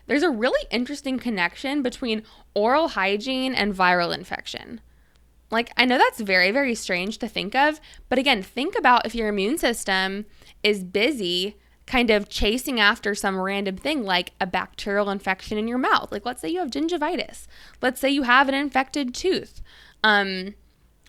[0.06, 2.23] there's a really interesting connection between
[2.54, 4.82] oral hygiene and viral infection.
[5.49, 9.15] Like I know that's very very strange to think of, but again, think about if
[9.15, 10.26] your immune system
[10.63, 15.78] is busy kind of chasing after some random thing like a bacterial infection in your
[15.78, 16.12] mouth.
[16.12, 17.45] Like let's say you have gingivitis.
[17.82, 19.62] Let's say you have an infected tooth
[20.04, 20.56] um,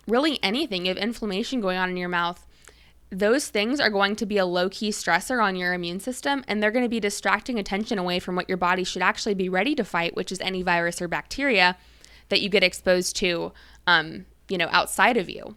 [0.07, 2.45] really anything, you have inflammation going on in your mouth,
[3.09, 6.61] those things are going to be a low key stressor on your immune system and
[6.61, 9.75] they're going to be distracting attention away from what your body should actually be ready
[9.75, 11.77] to fight, which is any virus or bacteria
[12.29, 13.53] that you get exposed to,
[13.85, 15.55] um, you know, outside of you.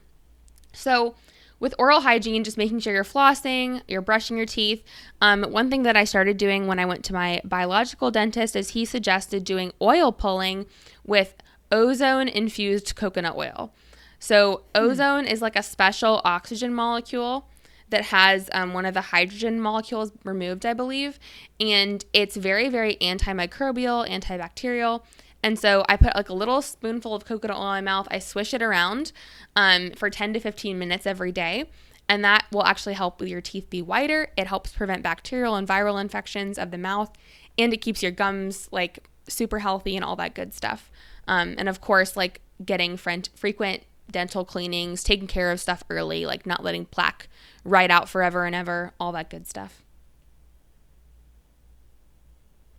[0.73, 1.15] So,
[1.61, 4.85] with oral hygiene, just making sure you're flossing, you're brushing your teeth.
[5.21, 8.71] Um, one thing that I started doing when I went to my biological dentist is
[8.71, 10.66] he suggested doing oil pulling
[11.05, 11.35] with
[11.71, 13.73] ozone infused coconut oil.
[14.21, 17.49] So, ozone is like a special oxygen molecule
[17.90, 21.18] that has um, one of the hydrogen molecules removed, I believe.
[21.59, 25.03] And it's very, very antimicrobial, antibacterial.
[25.42, 28.09] And so I put like a little spoonful of coconut oil in my mouth.
[28.11, 29.12] I swish it around
[29.55, 31.70] um, for 10 to 15 minutes every day.
[32.09, 34.29] and that will actually help your teeth be whiter.
[34.37, 37.11] It helps prevent bacterial and viral infections of the mouth,
[37.59, 40.90] and it keeps your gums like super healthy and all that good stuff.
[41.27, 46.46] Um, and of course, like getting frequent dental cleanings, taking care of stuff early, like
[46.46, 47.29] not letting plaque
[47.62, 49.83] ride out forever and ever, all that good stuff.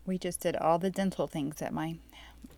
[0.08, 1.98] We just did all the dental things at my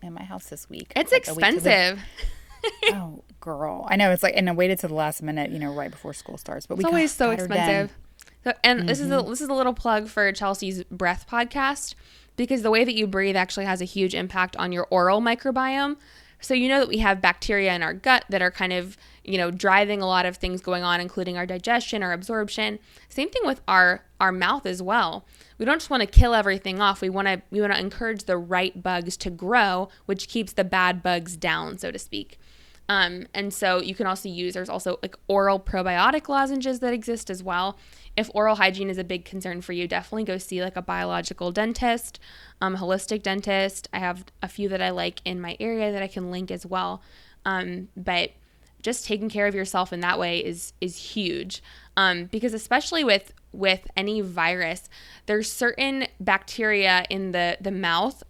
[0.02, 0.92] in my house this week.
[0.96, 2.00] It's like expensive.
[2.92, 3.86] oh, girl.
[3.88, 6.12] I know it's like and I waited to the last minute, you know, right before
[6.12, 6.66] school starts.
[6.66, 7.96] But it's we always so expensive.
[8.44, 8.86] So, and mm-hmm.
[8.86, 9.30] this is a mm-hmm.
[9.30, 11.94] this is a little plug for Chelsea's breath podcast
[12.36, 15.96] because the way that you breathe actually has a huge impact on your oral microbiome.
[16.40, 19.38] So you know that we have bacteria in our gut that are kind of, you
[19.38, 22.80] know, driving a lot of things going on including our digestion, our absorption.
[23.08, 25.24] Same thing with our our mouth as well.
[25.62, 27.00] We don't just want to kill everything off.
[27.00, 30.64] We want to we want to encourage the right bugs to grow, which keeps the
[30.64, 32.40] bad bugs down, so to speak.
[32.88, 37.30] Um, and so you can also use, there's also like oral probiotic lozenges that exist
[37.30, 37.78] as well.
[38.16, 41.52] If oral hygiene is a big concern for you, definitely go see like a biological
[41.52, 42.18] dentist,
[42.60, 43.88] um, holistic dentist.
[43.92, 46.66] I have a few that I like in my area that I can link as
[46.66, 47.02] well.
[47.44, 48.32] Um, but
[48.82, 51.62] just taking care of yourself in that way is is huge
[51.96, 54.88] um, because especially with with any virus
[55.26, 58.22] there's certain bacteria in the the mouth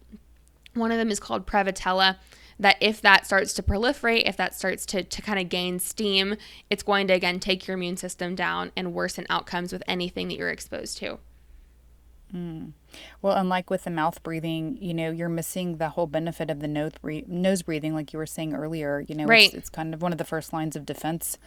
[0.73, 2.17] one of them is called prevotella
[2.59, 6.35] that if that starts to proliferate, if that starts to, to kind of gain steam,
[6.69, 10.37] it's going to again take your immune system down and worsen outcomes with anything that
[10.37, 11.19] you're exposed to.
[12.33, 12.71] Mm.
[13.21, 16.67] Well, unlike with the mouth breathing, you know, you're missing the whole benefit of the
[16.67, 19.03] nose, breathing, nose breathing, like you were saying earlier.
[19.07, 19.45] You know, right.
[19.45, 21.37] it's, it's kind of one of the first lines of defense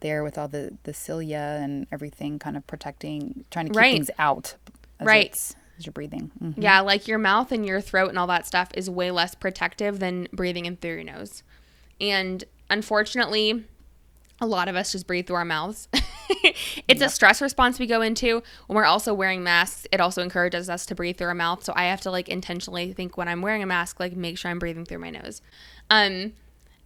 [0.00, 3.94] there with all the, the cilia and everything kind of protecting, trying to keep right.
[3.94, 4.56] things out.
[5.00, 6.30] right as you're breathing.
[6.42, 6.60] Mm-hmm.
[6.60, 9.98] Yeah, like your mouth and your throat and all that stuff is way less protective
[9.98, 11.42] than breathing in through your nose.
[12.00, 13.64] And unfortunately,
[14.40, 15.88] a lot of us just breathe through our mouths.
[15.94, 17.00] it's yep.
[17.00, 19.86] a stress response we go into when we're also wearing masks.
[19.90, 21.64] It also encourages us to breathe through our mouth.
[21.64, 24.50] So I have to like intentionally think when I'm wearing a mask, like make sure
[24.50, 25.40] I'm breathing through my nose.
[25.88, 26.32] Um,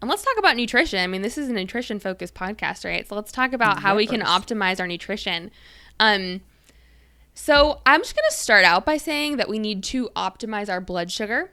[0.00, 1.00] and let's talk about nutrition.
[1.00, 3.06] I mean, this is a nutrition focused podcast, right?
[3.06, 5.50] So let's talk about how we can optimize our nutrition.
[5.98, 6.40] Um,
[7.34, 10.80] so I'm just going to start out by saying that we need to optimize our
[10.80, 11.50] blood sugar.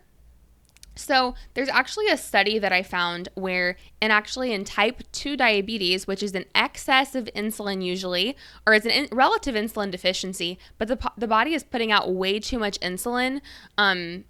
[0.97, 6.07] So there's actually a study that I found where, and actually in type 2 diabetes,
[6.07, 10.87] which is an excess of insulin usually, or it's a in- relative insulin deficiency, but
[10.87, 13.41] the, the body is putting out way too much insulin
[13.77, 14.25] um,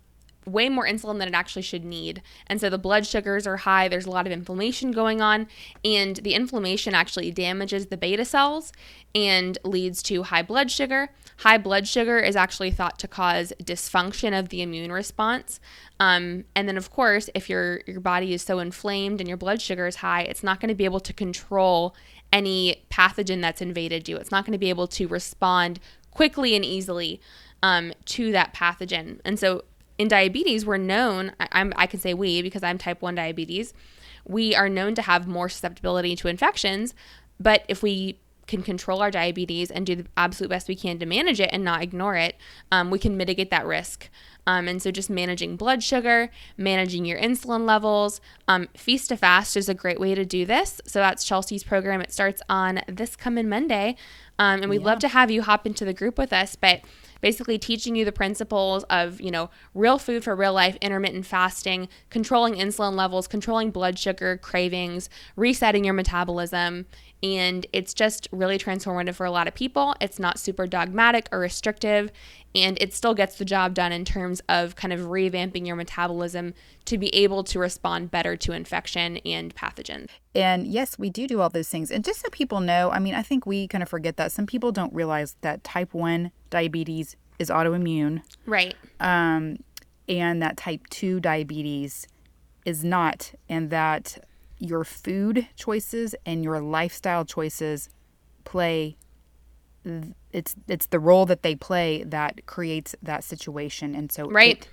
[0.47, 2.21] way more insulin than it actually should need.
[2.47, 5.47] And so the blood sugars are high, there's a lot of inflammation going on,
[5.83, 8.71] and the inflammation actually damages the beta cells
[9.13, 11.09] and leads to high blood sugar.
[11.37, 15.59] High blood sugar is actually thought to cause dysfunction of the immune response.
[15.99, 19.61] Um, and then, of course, if your, your body is so inflamed and your blood
[19.61, 21.95] sugar is high, it's not going to be able to control
[22.31, 24.17] any pathogen that's invaded you.
[24.17, 25.79] It's not going to be able to respond
[26.11, 27.21] quickly and easily
[27.63, 29.19] um, to that pathogen.
[29.23, 29.63] And so
[29.97, 33.73] in diabetes, we're known, I, I can say we because I'm type 1 diabetes,
[34.25, 36.93] we are known to have more susceptibility to infections.
[37.39, 41.05] But if we can control our diabetes and do the absolute best we can to
[41.05, 42.35] manage it and not ignore it,
[42.71, 44.09] um, we can mitigate that risk.
[44.47, 49.57] Um, and so, just managing blood sugar, managing your insulin levels, um, feast to fast
[49.57, 50.81] is a great way to do this.
[50.85, 52.01] So, that's Chelsea's program.
[52.01, 53.97] It starts on this coming Monday.
[54.39, 54.87] Um, and we'd yeah.
[54.87, 56.55] love to have you hop into the group with us.
[56.55, 56.81] But
[57.21, 61.89] basically teaching you the principles of, you know, real food for real life, intermittent fasting,
[62.09, 66.85] controlling insulin levels, controlling blood sugar cravings, resetting your metabolism.
[67.23, 69.95] And it's just really transformative for a lot of people.
[69.99, 72.11] It's not super dogmatic or restrictive,
[72.53, 76.53] and it still gets the job done in terms of kind of revamping your metabolism
[76.85, 80.09] to be able to respond better to infection and pathogens.
[80.35, 81.91] And yes, we do do all those things.
[81.91, 84.45] And just so people know, I mean, I think we kind of forget that some
[84.45, 88.21] people don't realize that type 1 diabetes is autoimmune.
[88.45, 88.75] Right.
[88.99, 89.57] Um,
[90.07, 92.07] and that type 2 diabetes
[92.65, 94.17] is not, and that
[94.59, 97.89] your food choices and your lifestyle choices
[98.43, 98.97] play
[100.31, 104.67] it's it's the role that they play that creates that situation and so right.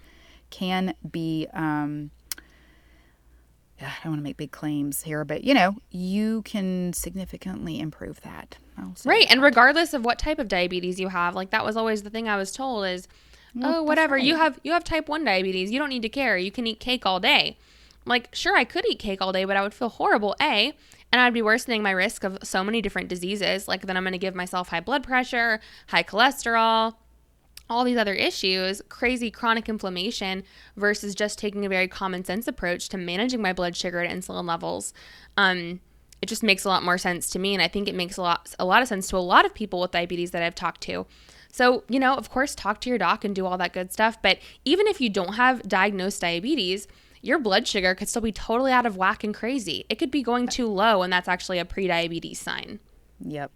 [0.51, 2.11] can be um,
[3.81, 8.21] I don't want to make big claims here, but you know, you can significantly improve
[8.23, 8.57] that.
[9.05, 9.27] Right.
[9.29, 12.29] And regardless of what type of diabetes you have, like that was always the thing
[12.29, 13.09] I was told is,
[13.55, 14.25] well, oh, whatever, right.
[14.25, 16.37] you have you have type 1 diabetes, you don't need to care.
[16.37, 17.57] You can eat cake all day.
[18.07, 20.73] Like, sure, I could eat cake all day, but I would feel horrible, A,
[21.13, 23.67] and I'd be worsening my risk of so many different diseases.
[23.67, 26.95] Like, then I'm going to give myself high blood pressure, high cholesterol,
[27.71, 30.45] all these other issues, crazy chronic inflammation,
[30.77, 34.47] versus just taking a very common sense approach to managing my blood sugar and insulin
[34.47, 34.93] levels.
[35.37, 35.81] Um,
[36.21, 38.23] it just makes a lot more sense to me and I think it makes a
[38.23, 40.81] lot a lot of sense to a lot of people with diabetes that I've talked
[40.83, 41.07] to.
[41.53, 44.21] So, you know, of course, talk to your doc and do all that good stuff,
[44.23, 46.89] but even if you don't have diagnosed diabetes,
[47.25, 49.87] your blood sugar could still be totally out of whack and crazy.
[49.89, 52.81] It could be going too low and that's actually a prediabetes sign.
[53.21, 53.51] Yep.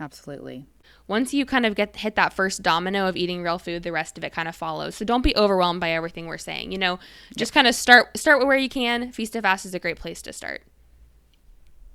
[0.00, 0.66] Absolutely.
[1.06, 4.18] Once you kind of get hit that first domino of eating real food, the rest
[4.18, 4.96] of it kind of follows.
[4.96, 6.72] So don't be overwhelmed by everything we're saying.
[6.72, 6.98] You know,
[7.36, 9.12] just kind of start start where you can.
[9.12, 10.62] Feast of Fast is a great place to start.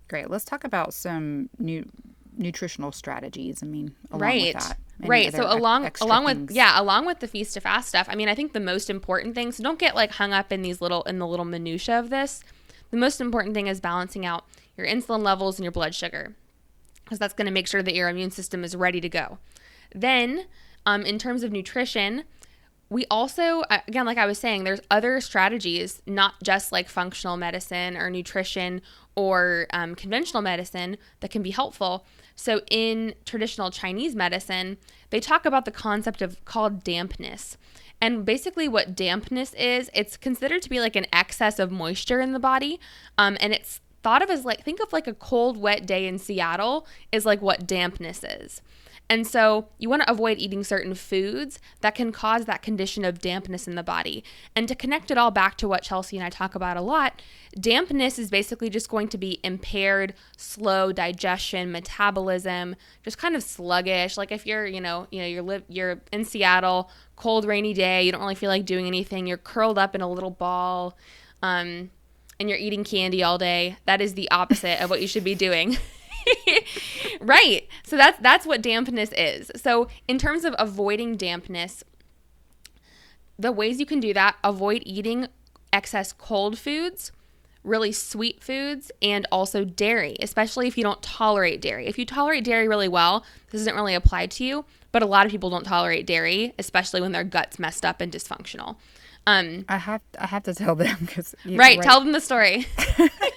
[0.07, 0.29] Great.
[0.29, 1.89] Let's talk about some new
[2.37, 3.61] nutritional strategies.
[3.61, 4.55] I mean, right,
[4.99, 5.31] right.
[5.33, 8.07] So along along with yeah, along with the feast to fast stuff.
[8.09, 9.51] I mean, I think the most important thing.
[9.51, 12.43] So don't get like hung up in these little in the little minutia of this.
[12.91, 14.45] The most important thing is balancing out
[14.77, 16.35] your insulin levels and your blood sugar,
[17.03, 19.39] because that's going to make sure that your immune system is ready to go.
[19.93, 20.45] Then,
[20.85, 22.23] um, in terms of nutrition,
[22.89, 27.97] we also again like i was saying there's other strategies not just like functional medicine
[27.97, 28.81] or nutrition
[29.15, 32.05] or um, conventional medicine that can be helpful
[32.37, 34.77] so in traditional chinese medicine
[35.09, 37.57] they talk about the concept of called dampness.
[37.99, 42.33] And basically what dampness is it's considered to be like an excess of moisture in
[42.33, 42.79] the body.
[43.17, 46.19] Um, and it's thought of as like think of like a cold wet day in
[46.19, 48.61] seattle is like what dampness is
[49.09, 53.19] and so you want to avoid eating certain foods that can cause that condition of
[53.19, 54.23] dampness in the body.
[54.55, 57.21] And to connect it all back to what Chelsea and I talk about a lot,
[57.57, 64.17] dampness is basically just going to be impaired, slow digestion, metabolism, just kind of sluggish.
[64.17, 68.03] Like if you're, you know, you know, you're li- you're in Seattle, cold rainy day,
[68.03, 70.97] you don't really feel like doing anything, you're curled up in a little ball,
[71.41, 71.91] um,
[72.39, 73.77] and you're eating candy all day.
[73.85, 75.77] That is the opposite of what you should be doing.
[77.21, 77.67] right.
[77.83, 79.51] So that's that's what dampness is.
[79.55, 81.83] So in terms of avoiding dampness,
[83.37, 85.27] the ways you can do that, avoid eating
[85.71, 87.11] excess cold foods,
[87.63, 91.87] really sweet foods, and also dairy, especially if you don't tolerate dairy.
[91.87, 95.25] If you tolerate dairy really well, this doesn't really apply to you, but a lot
[95.25, 98.77] of people don't tolerate dairy, especially when their gut's messed up and dysfunctional.
[99.27, 102.65] Um, I have I have to tell them because right, right, tell them the story.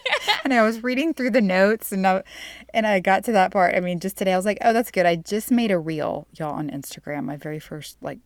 [0.50, 2.22] and I was reading through the notes and I,
[2.74, 3.74] and I got to that part.
[3.74, 5.06] I mean, just today I was like, oh, that's good.
[5.06, 7.24] I just made a reel, y'all, on Instagram.
[7.24, 8.18] My very first like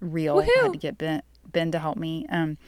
[0.00, 0.36] reel.
[0.36, 0.50] Woo-hoo!
[0.58, 2.26] I had to get Ben Ben to help me.
[2.30, 2.58] Um,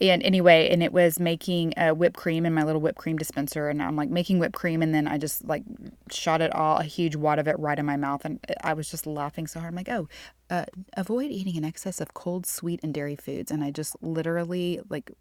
[0.00, 3.68] and anyway, and it was making a whipped cream in my little whipped cream dispenser,
[3.68, 5.62] and I'm like making whipped cream, and then I just like
[6.10, 8.90] shot it all a huge wad of it right in my mouth, and I was
[8.90, 9.72] just laughing so hard.
[9.72, 10.08] I'm like, oh,
[10.48, 10.64] uh,
[10.94, 15.12] avoid eating an excess of cold, sweet, and dairy foods, and I just literally like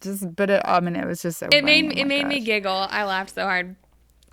[0.00, 0.62] just put it.
[0.64, 1.46] I mean, it was just so.
[1.46, 1.82] It funny.
[1.82, 2.28] made oh it made gosh.
[2.28, 2.86] me giggle.
[2.90, 3.76] I laughed so hard.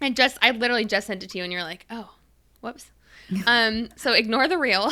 [0.01, 2.13] I just I literally just sent it to you, and you're like, oh,
[2.61, 2.91] whoops.
[3.47, 4.91] um, so ignore the reel.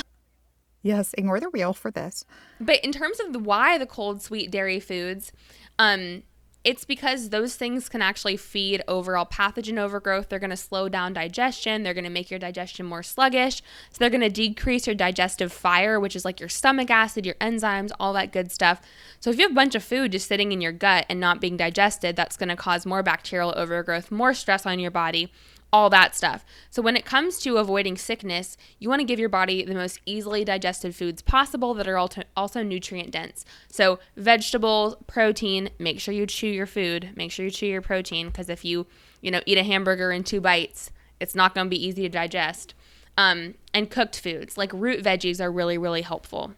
[0.82, 2.26] Yes, ignore the reel for this.
[2.60, 5.32] But in terms of the why the cold sweet dairy foods,
[5.80, 6.24] um,
[6.66, 10.30] it's because those things can actually feed overall pathogen overgrowth.
[10.30, 11.84] They're going to slow down digestion.
[11.84, 13.58] They're going to make your digestion more sluggish.
[13.92, 17.36] So they're going to decrease your digestive fire, which is like your stomach acid, your
[17.36, 18.82] enzymes, all that good stuff.
[19.20, 21.40] So if you have a bunch of food just sitting in your gut and not
[21.40, 25.32] being digested, that's going to cause more bacterial overgrowth, more stress on your body
[25.72, 26.46] all that stuff.
[26.70, 30.00] So, when it comes to avoiding sickness, you want to give your body the most
[30.06, 33.46] easily digested foods possible that are also nutrient dense.
[33.68, 38.28] So, vegetables, protein, make sure you chew your food, make sure you chew your protein
[38.28, 38.88] because if you,
[39.22, 42.10] you know, eat a hamburger in two bites, it's not going to be easy to
[42.10, 42.74] digest.
[43.18, 46.54] Um, and cooked foods like root veggies are really, really helpful.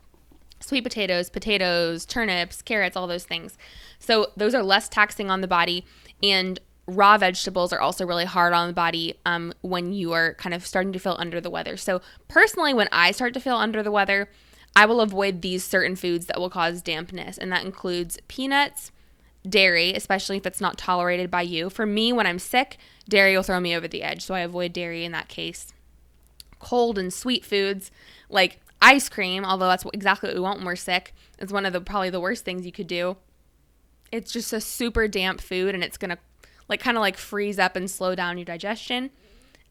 [0.60, 3.58] Sweet potatoes, potatoes, turnips, carrots, all those things.
[4.00, 5.86] So, those are less taxing on the body
[6.22, 10.56] and raw vegetables are also really hard on the body um, when you are kind
[10.56, 11.78] of starting to feel under the weather.
[11.78, 14.30] So, personally, when I start to feel under the weather,
[14.76, 18.92] I will avoid these certain foods that will cause dampness, and that includes peanuts,
[19.48, 21.70] dairy, especially if it's not tolerated by you.
[21.70, 22.78] For me, when I'm sick,
[23.08, 25.74] dairy will throw me over the edge, so I avoid dairy in that case.
[26.60, 27.92] Cold and sweet foods
[28.30, 31.74] like ice cream, although that's exactly what we want when we're sick, is one of
[31.74, 33.18] the probably the worst things you could do.
[34.12, 36.18] It's just a super damp food and it's going to
[36.68, 39.12] like kind of like freeze up and slow down your digestion.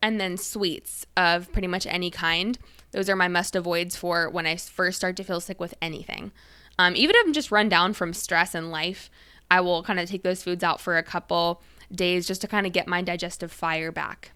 [0.03, 2.59] And then sweets of pretty much any kind.
[2.93, 6.33] Those are my must avoids for when I first start to feel sick with anything.
[6.79, 9.11] Um, even if I'm just run down from stress and life,
[9.51, 12.67] I will kind of take those foods out for a couple days just to kind
[12.67, 14.33] of get my digestive fire back.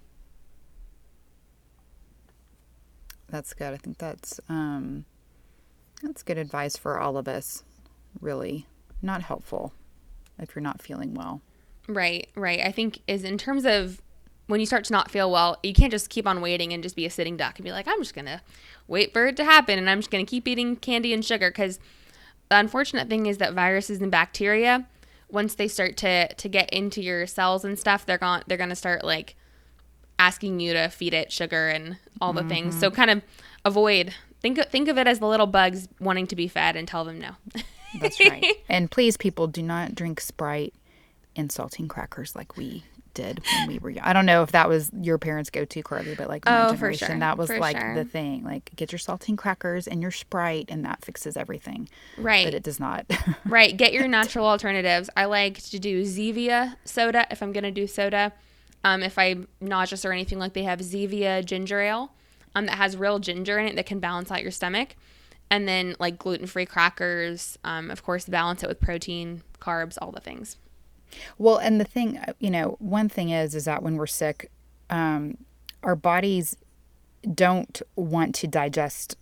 [3.29, 3.73] That's good.
[3.73, 5.05] I think that's um,
[6.03, 7.63] that's good advice for all of us.
[8.21, 8.67] Really,
[9.03, 9.73] not helpful
[10.39, 11.43] if you're not feeling well.
[11.95, 12.61] Right, right.
[12.61, 14.01] I think is in terms of
[14.47, 16.97] when you start to not feel well, you can't just keep on waiting and just
[16.97, 18.43] be a sitting duck and be like, I'm just gonna
[18.89, 21.79] wait for it to happen and I'm just gonna keep eating candy and sugar because
[22.49, 24.87] the unfortunate thing is that viruses and bacteria
[25.33, 28.75] once they start to to get into your cells and stuff, they're going they're to
[28.75, 29.37] start like
[30.19, 32.51] asking you to feed it sugar and all the mm-hmm.
[32.51, 32.79] things.
[32.79, 33.23] So kind of
[33.65, 37.05] avoid think think of it as the little bugs wanting to be fed and tell
[37.05, 37.31] them no.
[38.01, 38.45] That's right.
[38.69, 40.75] And please people do not drink Sprite
[41.37, 44.05] and saltine crackers like we did when we were young.
[44.05, 46.73] I don't know if that was your parents' go to, Carly, but like my oh,
[46.73, 47.19] generation, sure.
[47.19, 47.95] that was for like sure.
[47.95, 48.45] the thing.
[48.45, 51.89] Like get your saltine crackers and your Sprite, and that fixes everything.
[52.17, 52.45] Right.
[52.45, 53.07] But it does not.
[53.45, 53.77] right.
[53.77, 55.11] Get your natural alternatives.
[55.17, 58.33] I like to do Zevia soda if I'm going to do soda.
[58.83, 62.13] Um, if I'm nauseous or anything, like they have Zevia ginger ale
[62.55, 64.97] um, that has real ginger in it that can balance out your stomach.
[65.51, 70.13] And then like gluten free crackers, um, of course, balance it with protein, carbs, all
[70.13, 70.57] the things.
[71.39, 74.51] Well, and the thing, uh, you know, one thing is, is that when we're sick,
[74.89, 75.39] um,
[75.83, 76.57] our bodies
[77.35, 79.17] don't want to digest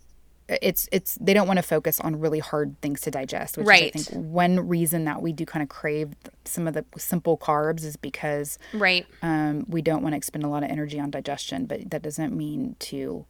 [0.61, 3.95] it's it's they don't want to focus on really hard things to digest which right.
[3.95, 6.13] is, i think one reason that we do kind of crave
[6.45, 10.47] some of the simple carbs is because right um, we don't want to expend a
[10.47, 13.25] lot of energy on digestion but that doesn't mean to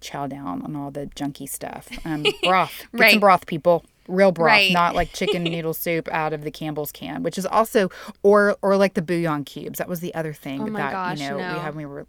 [0.00, 3.10] chow down on all the junky stuff um, broth get right.
[3.12, 4.72] some broth people real broth, right.
[4.72, 7.90] not like chicken noodle soup out of the Campbell's can, which is also
[8.22, 9.78] or or like the bouillon cubes.
[9.78, 11.54] That was the other thing oh that gosh, you know no.
[11.54, 12.06] we had when we were.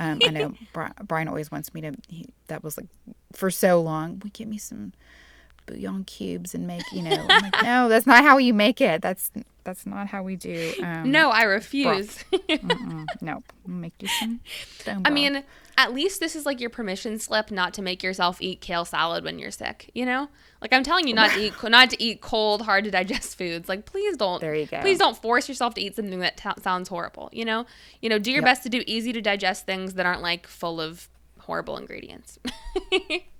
[0.00, 0.54] Um, I know
[1.04, 1.94] Brian always wants me to.
[2.08, 2.88] He, that was like
[3.32, 4.20] for so long.
[4.22, 4.92] We get me some
[5.66, 7.26] bouillon cubes and make you know.
[7.28, 9.02] I'm like, no, that's not how you make it.
[9.02, 9.30] That's
[9.64, 10.74] that's not how we do.
[10.82, 12.24] Um, no, I refuse.
[13.20, 15.02] no, make you some.
[15.04, 15.44] I mean,
[15.78, 19.24] at least this is like your permission slip not to make yourself eat kale salad
[19.24, 19.90] when you're sick.
[19.94, 20.28] You know,
[20.60, 23.68] like I'm telling you not to eat not to eat cold, hard to digest foods.
[23.68, 24.40] Like please don't.
[24.40, 24.80] There you go.
[24.80, 27.28] Please don't force yourself to eat something that t- sounds horrible.
[27.32, 27.66] You know,
[28.00, 28.46] you know, do your yep.
[28.46, 31.08] best to do easy to digest things that aren't like full of
[31.38, 32.38] horrible ingredients.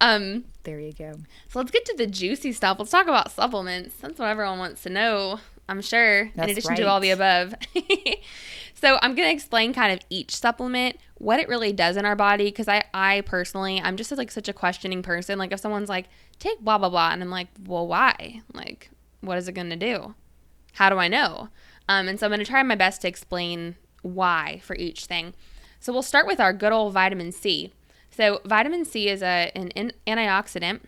[0.00, 1.12] um there you go.
[1.48, 2.78] so let's get to the juicy stuff.
[2.78, 3.96] Let's talk about supplements.
[3.96, 6.76] That's what everyone wants to know i'm sure that's in addition right.
[6.76, 7.54] to all the above.
[8.74, 12.16] So i'm going to explain kind of each supplement what it really does in our
[12.16, 15.38] body because i i personally i'm just like such a questioning person.
[15.38, 16.08] Like if someone's like
[16.40, 18.42] take blah blah blah and i'm like well why?
[18.52, 18.90] Like
[19.20, 20.16] what is it going to do?
[20.72, 21.48] How do i know?
[21.88, 25.32] Um, and so i'm going to try my best to explain why for each thing.
[25.78, 27.72] So we'll start with our good old vitamin c
[28.14, 30.80] so, vitamin C is a, an antioxidant.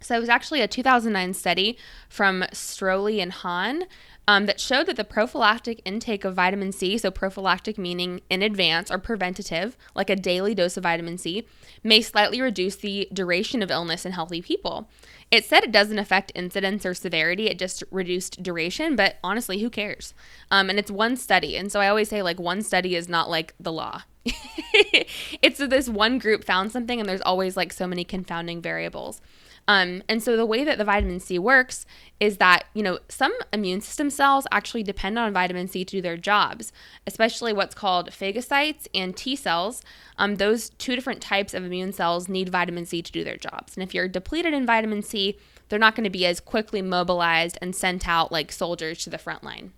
[0.00, 1.78] So, it was actually a 2009 study
[2.08, 3.84] from Stroley and Hahn
[4.28, 8.90] um, that showed that the prophylactic intake of vitamin C, so prophylactic meaning in advance
[8.90, 11.46] or preventative, like a daily dose of vitamin C,
[11.82, 14.88] may slightly reduce the duration of illness in healthy people.
[15.30, 19.70] It said it doesn't affect incidence or severity, it just reduced duration, but honestly, who
[19.70, 20.14] cares?
[20.50, 21.56] Um, and it's one study.
[21.56, 24.02] And so I always say, like, one study is not like the law.
[25.42, 29.20] it's this one group found something, and there's always like so many confounding variables.
[29.68, 31.86] Um, and so the way that the vitamin C works
[32.18, 36.02] is that, you know, some immune system cells actually depend on vitamin C to do
[36.02, 36.72] their jobs,
[37.06, 39.82] especially what's called phagocytes and T cells.
[40.18, 43.76] Um, those two different types of immune cells need vitamin C to do their jobs.
[43.76, 47.56] And if you're depleted in vitamin C, they're not going to be as quickly mobilized
[47.62, 49.72] and sent out like soldiers to the front line.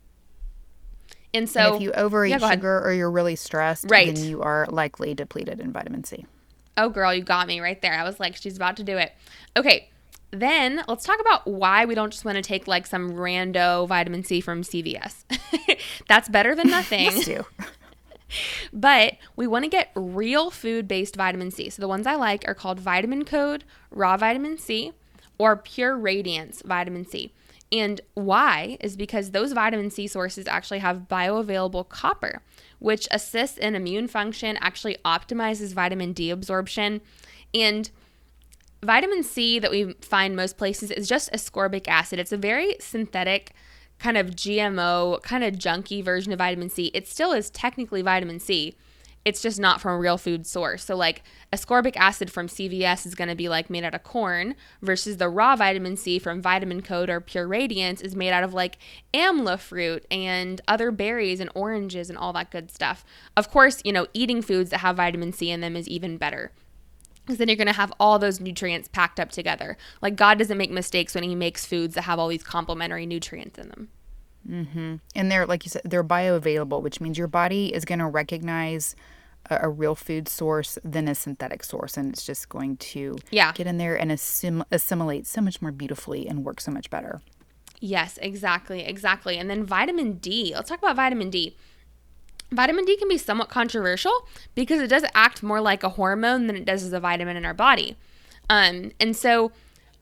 [1.34, 4.14] And so, and if you overeat yeah, sugar or you're really stressed, right.
[4.14, 6.24] then you are likely depleted in vitamin C.
[6.76, 7.94] Oh, girl, you got me right there.
[7.94, 9.12] I was like, she's about to do it.
[9.56, 9.90] Okay,
[10.30, 14.24] then let's talk about why we don't just want to take like some rando vitamin
[14.24, 15.24] C from CVS.
[16.08, 17.44] That's better than nothing.
[18.72, 21.70] but we want to get real food based vitamin C.
[21.70, 24.92] So the ones I like are called Vitamin Code, Raw Vitamin C,
[25.38, 27.32] or Pure Radiance Vitamin C.
[27.72, 32.42] And why is because those vitamin C sources actually have bioavailable copper,
[32.78, 37.00] which assists in immune function, actually optimizes vitamin D absorption.
[37.52, 37.90] And
[38.82, 42.18] vitamin C that we find most places is just ascorbic acid.
[42.18, 43.52] It's a very synthetic,
[43.98, 46.90] kind of GMO, kind of junky version of vitamin C.
[46.94, 48.76] It still is technically vitamin C,
[49.24, 50.84] it's just not from a real food source.
[50.84, 51.22] So like
[51.52, 55.28] ascorbic acid from CVS is going to be like made out of corn versus the
[55.28, 58.78] raw vitamin C from Vitamin Code or Pure Radiance is made out of like
[59.14, 63.04] amla fruit and other berries and oranges and all that good stuff.
[63.36, 66.52] Of course, you know, eating foods that have vitamin C in them is even better.
[67.24, 69.78] Because then you're going to have all those nutrients packed up together.
[70.02, 73.58] Like God doesn't make mistakes when He makes foods that have all these complementary nutrients
[73.58, 73.88] in them.
[74.48, 74.96] Mm-hmm.
[75.14, 78.94] And they're, like you said, they're bioavailable, which means your body is going to recognize
[79.50, 81.96] a, a, real food source than a synthetic source.
[81.96, 83.52] And it's just going to yeah.
[83.52, 87.20] get in there and assim- assimilate so much more beautifully and work so much better.
[87.80, 88.84] Yes, exactly.
[88.84, 89.38] Exactly.
[89.38, 90.52] And then vitamin D.
[90.54, 91.56] Let's talk about vitamin D.
[92.50, 96.56] Vitamin D can be somewhat controversial because it does act more like a hormone than
[96.56, 97.96] it does as a vitamin in our body.
[98.48, 99.52] Um, and so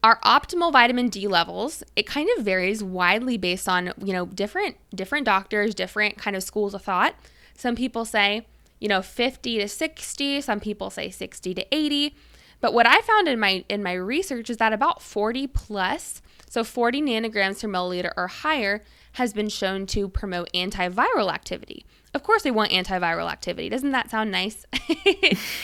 [0.03, 4.77] our optimal vitamin D levels, it kind of varies widely based on, you know, different
[4.95, 7.15] different doctors, different kind of schools of thought.
[7.55, 8.47] Some people say,
[8.81, 12.15] you know, 50 to 60, some people say 60 to 80.
[12.61, 16.65] But what I found in my in my research is that about 40 plus, so
[16.65, 18.83] 40 nanograms per milliliter or higher
[19.13, 21.85] has been shown to promote antiviral activity.
[22.15, 23.69] Of course, they want antiviral activity.
[23.69, 24.67] Doesn't that sound nice?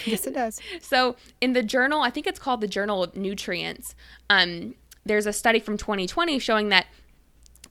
[0.05, 0.61] yes, it does.
[0.80, 3.94] So, in the journal, I think it's called the Journal of Nutrients,
[4.30, 4.74] um,
[5.09, 6.86] there's a study from 2020 showing that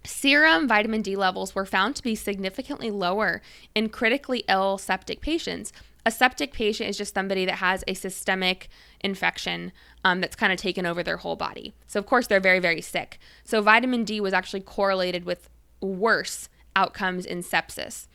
[0.04, 3.42] serum vitamin D levels were found to be significantly lower
[3.76, 5.72] in critically ill septic patients.
[6.06, 8.70] A septic patient is just somebody that has a systemic
[9.02, 9.72] infection
[10.04, 11.74] um, that's kind of taken over their whole body.
[11.86, 13.20] So, of course, they're very, very sick.
[13.44, 15.50] So, vitamin D was actually correlated with
[15.82, 18.08] worse outcomes in sepsis.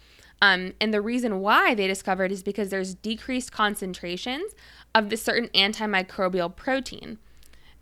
[0.42, 4.52] Um, and the reason why they discovered is because there's decreased concentrations
[4.92, 7.18] of this certain antimicrobial protein.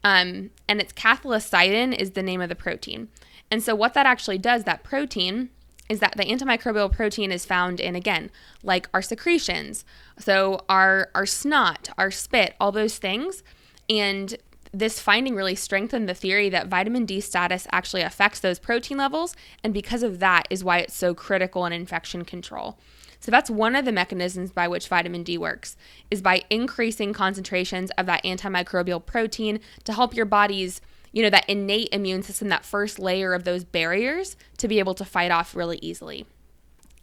[0.05, 3.09] Um, and it's cathelicidin is the name of the protein.
[3.51, 5.49] And so what that actually does, that protein,
[5.89, 8.31] is that the antimicrobial protein is found in again,
[8.63, 9.85] like our secretions.
[10.19, 13.43] So our our snot, our spit, all those things.
[13.89, 14.37] And
[14.73, 19.35] this finding really strengthened the theory that vitamin D status actually affects those protein levels,
[19.65, 22.79] and because of that is why it's so critical in infection control.
[23.19, 25.77] So that's one of the mechanisms by which vitamin D works
[26.11, 30.81] is by increasing concentrations of that antimicrobial protein to help your body's,
[31.13, 34.95] you know, that innate immune system, that first layer of those barriers to be able
[34.95, 36.25] to fight off really easily.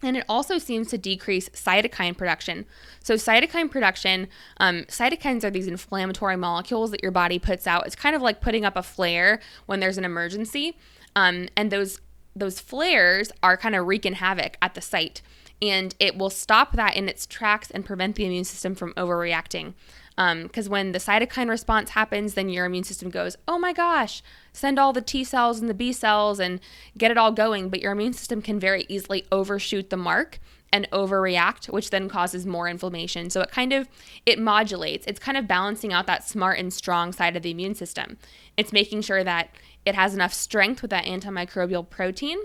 [0.02, 2.66] And it also seems to decrease cytokine production.
[3.02, 4.28] So, cytokine production,
[4.58, 7.86] um, cytokines are these inflammatory molecules that your body puts out.
[7.86, 10.76] It's kind of like putting up a flare when there's an emergency.
[11.16, 12.00] Um, and those
[12.36, 15.22] those flares are kind of wreaking havoc at the site.
[15.60, 19.74] And it will stop that in its tracks and prevent the immune system from overreacting.
[20.18, 24.20] Because um, when the cytokine response happens, then your immune system goes, oh my gosh,
[24.52, 26.58] send all the T cells and the B cells and
[26.96, 27.68] get it all going.
[27.68, 30.40] But your immune system can very easily overshoot the mark
[30.72, 33.30] and overreact which then causes more inflammation.
[33.30, 33.88] So it kind of
[34.26, 35.06] it modulates.
[35.06, 38.18] It's kind of balancing out that smart and strong side of the immune system.
[38.56, 39.50] It's making sure that
[39.86, 42.38] it has enough strength with that antimicrobial protein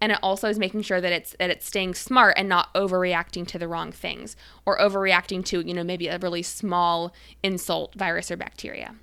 [0.00, 3.46] and it also is making sure that it's that it's staying smart and not overreacting
[3.46, 4.36] to the wrong things
[4.66, 8.94] or overreacting to you know maybe a really small insult virus or bacteria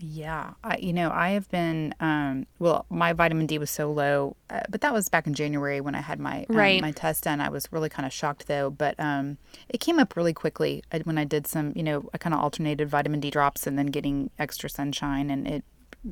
[0.00, 4.36] yeah I, you know i have been um, well my vitamin d was so low
[4.50, 6.82] uh, but that was back in january when i had my um, right.
[6.82, 9.38] my test done i was really kind of shocked though but um,
[9.68, 12.88] it came up really quickly when i did some you know i kind of alternated
[12.88, 15.64] vitamin d drops and then getting extra sunshine and it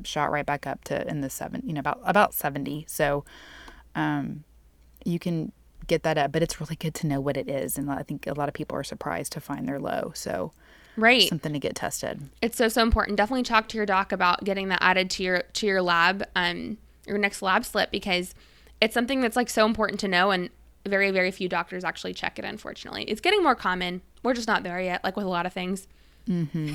[0.03, 2.85] shot right back up to in the seven, you know, about about seventy.
[2.87, 3.23] So,
[3.95, 4.43] um,
[5.05, 5.51] you can
[5.87, 8.27] get that up, but it's really good to know what it is, and I think
[8.27, 10.11] a lot of people are surprised to find they're low.
[10.15, 10.53] So,
[10.97, 12.21] right, something to get tested.
[12.41, 13.17] It's so so important.
[13.17, 16.77] Definitely talk to your doc about getting that added to your to your lab, um,
[17.05, 18.33] your next lab slip because
[18.81, 20.49] it's something that's like so important to know, and
[20.85, 22.45] very very few doctors actually check it.
[22.45, 24.01] Unfortunately, it's getting more common.
[24.23, 25.87] We're just not there yet, like with a lot of things.
[26.27, 26.73] Mm-hmm.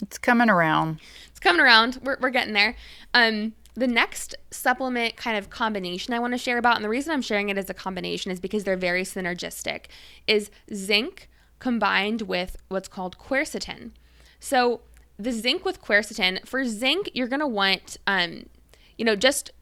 [0.00, 1.00] it's coming around.
[1.30, 1.98] It's coming around.
[2.04, 2.76] We're, we're getting there.
[3.14, 7.12] Um, the next supplement kind of combination I want to share about, and the reason
[7.12, 9.86] I'm sharing it as a combination is because they're very synergistic,
[10.26, 13.92] is zinc combined with what's called quercetin.
[14.40, 14.82] So
[15.18, 18.46] the zinc with quercetin, for zinc, you're going to want, um,
[18.98, 19.52] you know, just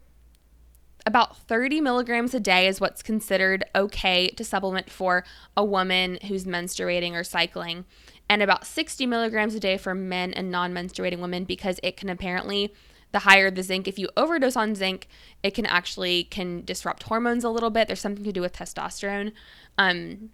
[1.06, 5.24] about 30 milligrams a day is what's considered okay to supplement for
[5.56, 7.84] a woman who's menstruating or cycling
[8.30, 12.08] and about 60 milligrams a day for men and non menstruating women because it can
[12.08, 12.72] apparently
[13.12, 15.08] the higher the zinc if you overdose on zinc
[15.42, 17.88] it can actually can disrupt hormones a little bit.
[17.88, 19.32] There's something to do with testosterone.
[19.76, 20.30] Um,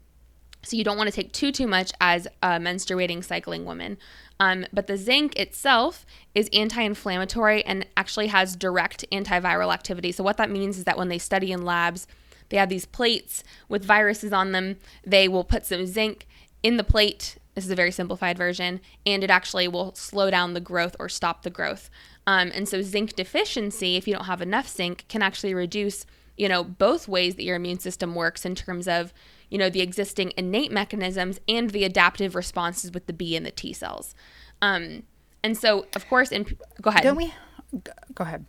[0.63, 3.97] so you don't want to take too too much as a menstruating cycling woman.
[4.39, 10.13] Um, but the zinc itself is anti-inflammatory and actually has direct antiviral activity.
[10.13, 12.07] So what that means is that when they study in labs
[12.49, 14.77] they have these plates with viruses on them.
[15.05, 16.29] They will put some zinc
[16.63, 20.53] in the plate this is a very simplified version, and it actually will slow down
[20.53, 21.89] the growth or stop the growth.
[22.27, 26.05] Um, and so, zinc deficiency, if you don't have enough zinc, can actually reduce,
[26.37, 29.15] you know, both ways that your immune system works in terms of,
[29.49, 33.51] you know, the existing innate mechanisms and the adaptive responses with the B and the
[33.51, 34.15] T cells.
[34.61, 35.05] Um,
[35.43, 36.45] and so, of course, in
[36.83, 37.05] go ahead.
[37.05, 37.33] Don't we?
[38.15, 38.45] Go ahead.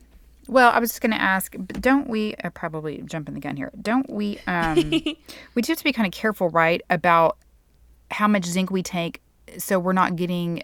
[0.49, 3.71] Well, I was just going to ask, don't we uh, probably jumping the gun here?
[3.81, 4.39] Don't we?
[4.47, 4.75] Um,
[5.55, 7.37] we do have to be kind of careful, right, about
[8.11, 9.21] how much zinc we take
[9.57, 10.63] so we're not getting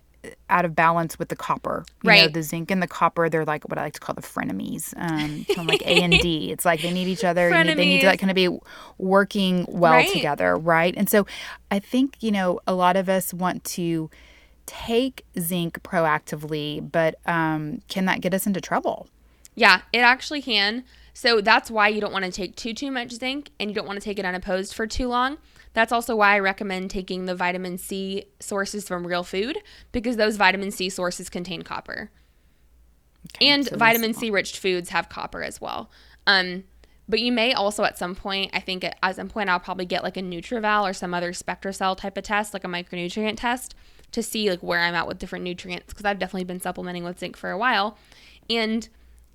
[0.50, 1.86] out of balance with the copper.
[2.04, 2.22] You right.
[2.22, 4.94] Know, the zinc and the copper, they're like what I like to call the frenemies.
[4.96, 6.52] Um, like A and D.
[6.54, 7.50] It's like they need each other.
[7.50, 8.50] Need, they need to like kind of be
[8.98, 10.12] working well right.
[10.12, 10.94] together, right?
[10.96, 11.26] And so
[11.72, 14.10] I think, you know, a lot of us want to
[14.66, 19.08] take zinc proactively, but um, can that get us into trouble?
[19.56, 20.84] Yeah, it actually can.
[21.14, 23.86] So that's why you don't want to take too too much zinc and you don't
[23.86, 25.38] want to take it unopposed for too long.
[25.74, 29.58] That's also why I recommend taking the vitamin C sources from real food
[29.92, 32.12] because those vitamin C sources contain copper.
[33.36, 35.90] Okay, and so vitamin C rich foods have copper as well.
[36.28, 36.66] Um,
[37.08, 40.04] but you may also at some point, I think at some point I'll probably get
[40.04, 43.76] like a NutrEval or some other SpectraCell type of test, like a micronutrient test,
[44.12, 47.20] to see like where I'm at with different nutrients because I've definitely been supplementing with
[47.20, 47.98] zinc for a while.
[48.50, 48.88] And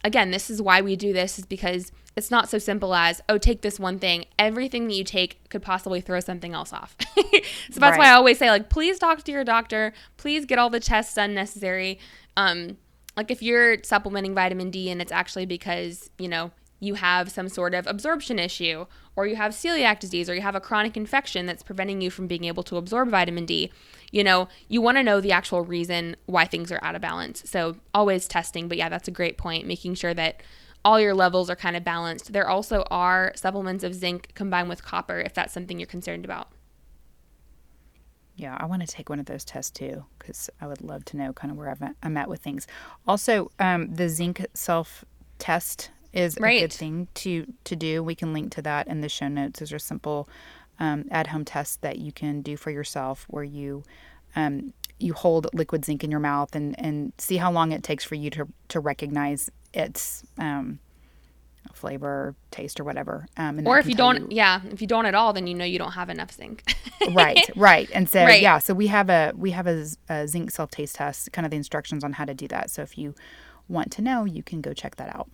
[0.05, 3.38] again, this is why we do this is because it's not so simple as, oh,
[3.38, 4.24] take this one thing.
[4.38, 6.96] Everything that you take could possibly throw something else off.
[7.14, 7.99] so that's right.
[7.99, 9.92] why I always say, like, please talk to your doctor.
[10.16, 11.99] Please get all the tests done necessary.
[12.36, 12.76] Um,
[13.16, 17.49] like if you're supplementing vitamin D and it's actually because, you know, you have some
[17.49, 18.86] sort of absorption issue,
[19.18, 22.28] or you have celiac disease, or you have a chronic infection that's preventing you from
[22.28, 23.72] being able to absorb vitamin D,
[24.12, 27.42] you know, you want to know the actual reason why things are out of balance.
[27.44, 28.68] So, always testing.
[28.68, 30.40] But yeah, that's a great point, making sure that
[30.84, 32.32] all your levels are kind of balanced.
[32.32, 36.52] There also are supplements of zinc combined with copper if that's something you're concerned about.
[38.36, 41.16] Yeah, I want to take one of those tests too because I would love to
[41.16, 42.68] know kind of where I'm at with things.
[43.04, 45.04] Also, um, the zinc self
[45.40, 46.59] test is right.
[46.59, 48.02] a good thing to to do.
[48.02, 49.61] We can link to that in the show notes.
[49.61, 50.28] Those are simple
[50.78, 53.82] um, at home tests that you can do for yourself, where you
[54.36, 58.04] um, you hold liquid zinc in your mouth and and see how long it takes
[58.04, 60.78] for you to to recognize its um,
[61.72, 63.26] flavor, taste, or whatever.
[63.36, 65.64] Um, or if you don't, you, yeah, if you don't at all, then you know
[65.64, 66.62] you don't have enough zinc.
[67.12, 67.88] right, right.
[67.92, 68.42] And so right.
[68.42, 71.50] yeah, so we have a we have a, a zinc self taste test, kind of
[71.50, 72.70] the instructions on how to do that.
[72.70, 73.14] So if you
[73.68, 75.28] want to know, you can go check that out.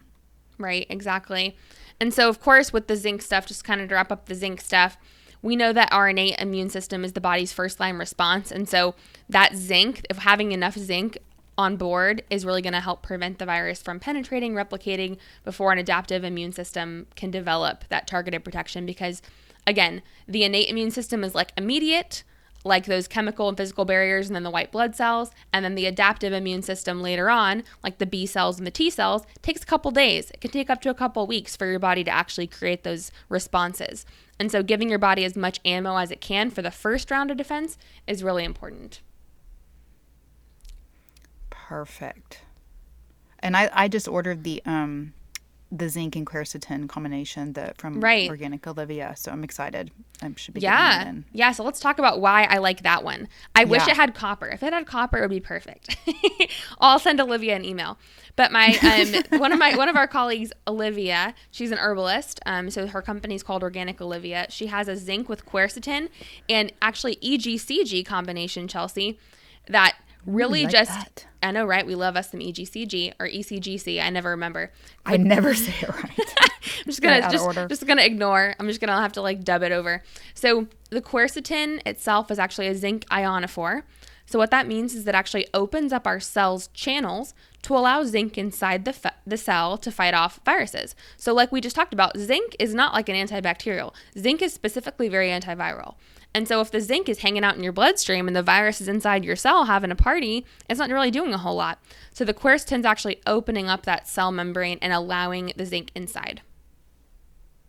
[0.58, 1.56] Right, exactly.
[2.00, 4.34] And so, of course, with the zinc stuff, just kind of to wrap up the
[4.34, 4.96] zinc stuff,
[5.42, 8.50] we know that our innate immune system is the body's first line response.
[8.50, 8.94] And so,
[9.28, 11.18] that zinc, if having enough zinc
[11.56, 15.78] on board, is really going to help prevent the virus from penetrating, replicating before an
[15.78, 18.86] adaptive immune system can develop that targeted protection.
[18.86, 19.22] Because,
[19.66, 22.24] again, the innate immune system is like immediate
[22.64, 25.86] like those chemical and physical barriers and then the white blood cells and then the
[25.86, 29.66] adaptive immune system later on like the b cells and the t cells takes a
[29.66, 30.30] couple days.
[30.30, 33.12] It can take up to a couple weeks for your body to actually create those
[33.28, 34.06] responses.
[34.38, 37.30] And so giving your body as much ammo as it can for the first round
[37.30, 39.00] of defense is really important.
[41.50, 42.40] Perfect.
[43.38, 45.12] And i i just ordered the um
[45.76, 48.30] the zinc and quercetin combination that from right.
[48.30, 49.14] Organic Olivia.
[49.16, 49.90] So I'm excited.
[50.22, 51.50] I should be yeah yeah.
[51.50, 53.28] So let's talk about why I like that one.
[53.56, 53.68] I yeah.
[53.68, 54.46] wish it had copper.
[54.46, 55.96] If it had copper, it would be perfect.
[56.78, 57.98] I'll send Olivia an email.
[58.36, 62.38] But my um, one of my one of our colleagues, Olivia, she's an herbalist.
[62.46, 64.46] Um, so her company is called Organic Olivia.
[64.50, 66.08] She has a zinc with quercetin
[66.48, 69.18] and actually EGCG combination, Chelsea,
[69.66, 69.96] that
[70.26, 71.26] really like just that.
[71.42, 71.86] I know, right?
[71.86, 74.02] We love us some EGCG or ECGC.
[74.02, 74.72] I never remember.
[75.04, 76.34] I never say it right.
[76.40, 78.54] I'm just gonna just, just gonna ignore.
[78.58, 80.02] I'm just gonna have to like dub it over.
[80.34, 83.82] So the quercetin itself is actually a zinc ionophore.
[84.26, 88.38] So what that means is that actually opens up our cells' channels to allow zinc
[88.38, 90.94] inside the, the cell to fight off viruses.
[91.16, 93.94] So like we just talked about, zinc is not like an antibacterial.
[94.18, 95.96] Zinc is specifically very antiviral.
[96.34, 98.88] And so if the zinc is hanging out in your bloodstream and the virus is
[98.88, 101.78] inside your cell having a party, it's not really doing a whole lot.
[102.12, 106.42] So the quercetin's actually opening up that cell membrane and allowing the zinc inside.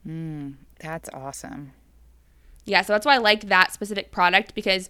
[0.05, 1.73] Mm, that's awesome.
[2.65, 4.89] Yeah, so that's why I like that specific product because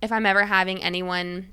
[0.00, 1.52] if I'm ever having anyone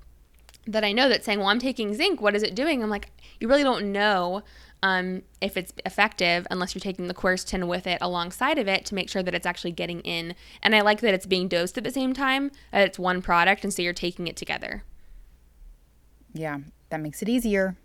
[0.68, 2.22] that I know that's saying, "Well, I'm taking zinc.
[2.22, 3.10] What is it doing?" I'm like,
[3.40, 4.44] "You really don't know
[4.84, 8.94] um, if it's effective unless you're taking the quercetin with it alongside of it to
[8.94, 10.36] make sure that it's actually getting in.
[10.62, 13.64] And I like that it's being dosed at the same time, that it's one product,
[13.64, 14.84] and so you're taking it together.
[16.34, 16.60] Yeah,
[16.90, 17.78] that makes it easier.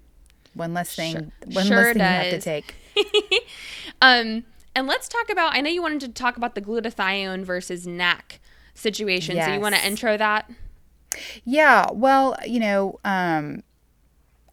[0.54, 2.26] One less thing, sure, one sure less thing does.
[2.26, 3.44] you have to take.
[4.02, 4.44] um,
[4.74, 5.54] and let's talk about.
[5.54, 8.40] I know you wanted to talk about the glutathione versus NAC
[8.74, 9.36] situation.
[9.36, 9.46] Yes.
[9.46, 10.50] So you want to intro that?
[11.44, 11.86] Yeah.
[11.92, 13.62] Well, you know, um,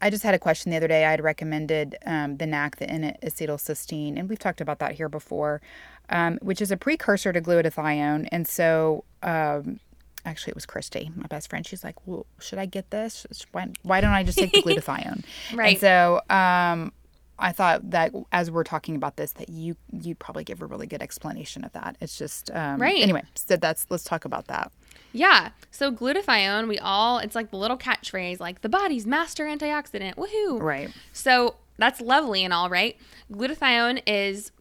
[0.02, 1.06] I just had a question the other day.
[1.06, 5.62] I had recommended um, the NAC, the N-acetylcysteine, and we've talked about that here before,
[6.10, 8.28] um, which is a precursor to glutathione.
[8.32, 9.80] And so, um,
[10.26, 11.66] actually, it was Christy, my best friend.
[11.66, 13.26] She's like, "Well, should I get this?
[13.52, 15.24] Why, why don't I just take the glutathione?"
[15.54, 15.72] right.
[15.72, 16.92] And so, um,
[17.38, 20.88] I thought that as we're talking about this, that you you'd probably give a really
[20.88, 21.98] good explanation of that.
[22.00, 23.02] It's just um, right.
[23.02, 24.72] Anyway, so that's let's talk about that.
[25.12, 25.50] Yeah.
[25.72, 30.16] So glutathione, we all it's like the little catchphrase, like the body's master antioxidant.
[30.16, 30.62] Woohoo!
[30.62, 30.92] Right.
[31.12, 32.98] So that's lovely and all, right?
[33.32, 34.52] Glutathione is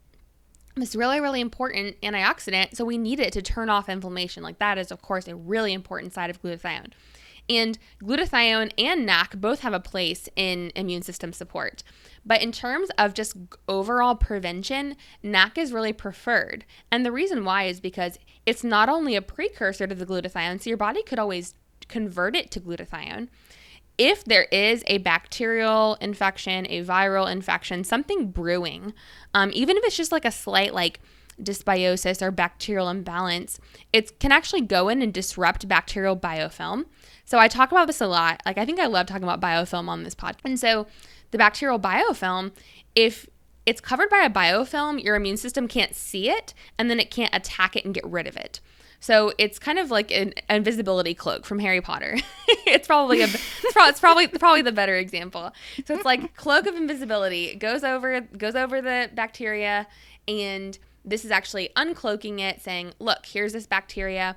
[0.77, 4.43] this really really important antioxidant, so we need it to turn off inflammation.
[4.43, 6.91] Like that is of course a really important side of glutathione.
[7.49, 11.83] And glutathione and NAC both have a place in immune system support.
[12.27, 13.37] But in terms of just
[13.69, 16.65] overall prevention, NAC is really preferred.
[16.91, 20.71] And the reason why is because it's not only a precursor to the glutathione, so
[20.71, 21.55] your body could always
[21.89, 23.29] convert it to glutathione.
[23.97, 28.93] If there is a bacterial infection, a viral infection, something brewing,
[29.35, 31.01] um, even if it's just like a slight like
[31.41, 33.61] dysbiosis or bacterial imbalance,
[33.93, 36.87] it can actually go in and disrupt bacterial biofilm.
[37.25, 38.41] So I talk about this a lot.
[38.45, 40.45] Like I think I love talking about biofilm on this podcast.
[40.45, 40.87] And so
[41.35, 42.53] the bacterial biofilm,
[42.95, 43.29] if
[43.67, 47.35] it's covered by a biofilm, your immune system can't see it and then it can't
[47.35, 48.61] attack it and get rid of it.
[49.01, 52.19] So it's kind of like an invisibility cloak from Harry Potter.
[52.49, 55.53] it's probably a it's probably probably the better example.
[55.87, 59.89] So it's like cloak of invisibility goes over goes over the bacteria
[60.29, 64.37] and this is actually uncloaking it saying, "Look, here's this bacteria."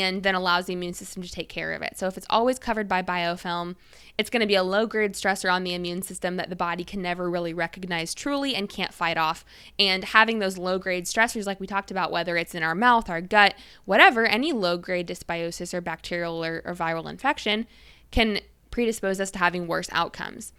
[0.00, 1.98] And then allows the immune system to take care of it.
[1.98, 3.76] So if it's always covered by biofilm,
[4.16, 6.84] it's going to be a low grade stressor on the immune system that the body
[6.84, 9.44] can never really recognize truly and can't fight off.
[9.78, 13.10] And having those low grade stressors, like we talked about, whether it's in our mouth,
[13.10, 17.66] our gut, whatever, any low grade dysbiosis or bacterial or, or viral infection
[18.10, 18.40] can
[18.70, 20.52] predispose us to having worse outcomes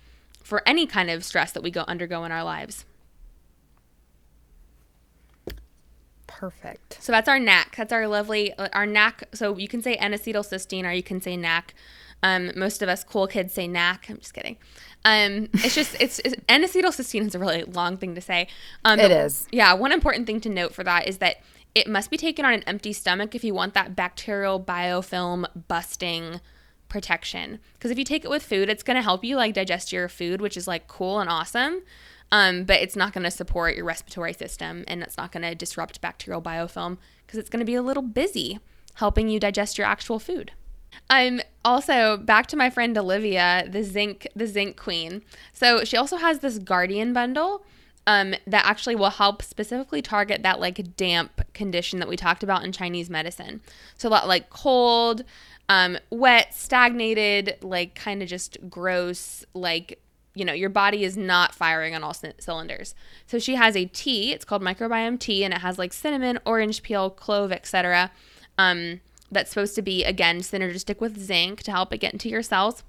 [0.43, 2.85] for any kind of stress that we go undergo in our lives.
[6.27, 6.97] Perfect.
[7.01, 7.75] So that's our NAC.
[7.75, 9.23] That's our lovely our NAC.
[9.33, 11.73] So you can say N-acetylcysteine or you can say NAC.
[12.23, 14.09] Um, most of us cool kids say NAC.
[14.09, 14.57] I'm just kidding.
[15.03, 18.47] Um, it's just it's, it's N-acetylcysteine is a really long thing to say.
[18.83, 19.47] Um, it is.
[19.51, 19.73] Yeah.
[19.73, 21.37] One important thing to note for that is that
[21.75, 26.39] it must be taken on an empty stomach if you want that bacterial biofilm busting
[26.87, 27.59] protection.
[27.73, 30.07] Because if you take it with food, it's going to help you like digest your
[30.07, 31.83] food, which is like cool and awesome.
[32.35, 35.55] Um, but it's not going to support your respiratory system and it's not going to
[35.55, 38.59] disrupt bacterial biofilm because it's going to be a little busy
[38.95, 40.51] helping you digest your actual food.
[41.09, 45.23] I'm also back to my friend Olivia, the zinc, the zinc queen.
[45.53, 47.63] So she also has this guardian bundle
[48.05, 52.65] um, that actually will help specifically target that like damp condition that we talked about
[52.65, 53.61] in Chinese medicine.
[53.97, 55.23] So that like cold,
[55.69, 60.01] um, wet, stagnated, like kind of just gross, like
[60.35, 62.93] you know your body is not firing on all c- cylinders
[63.25, 66.83] so she has a tea it's called microbiome tea and it has like cinnamon orange
[66.83, 68.11] peel clove etc
[68.57, 72.43] um, that's supposed to be again synergistic with zinc to help it get into your
[72.43, 72.83] cells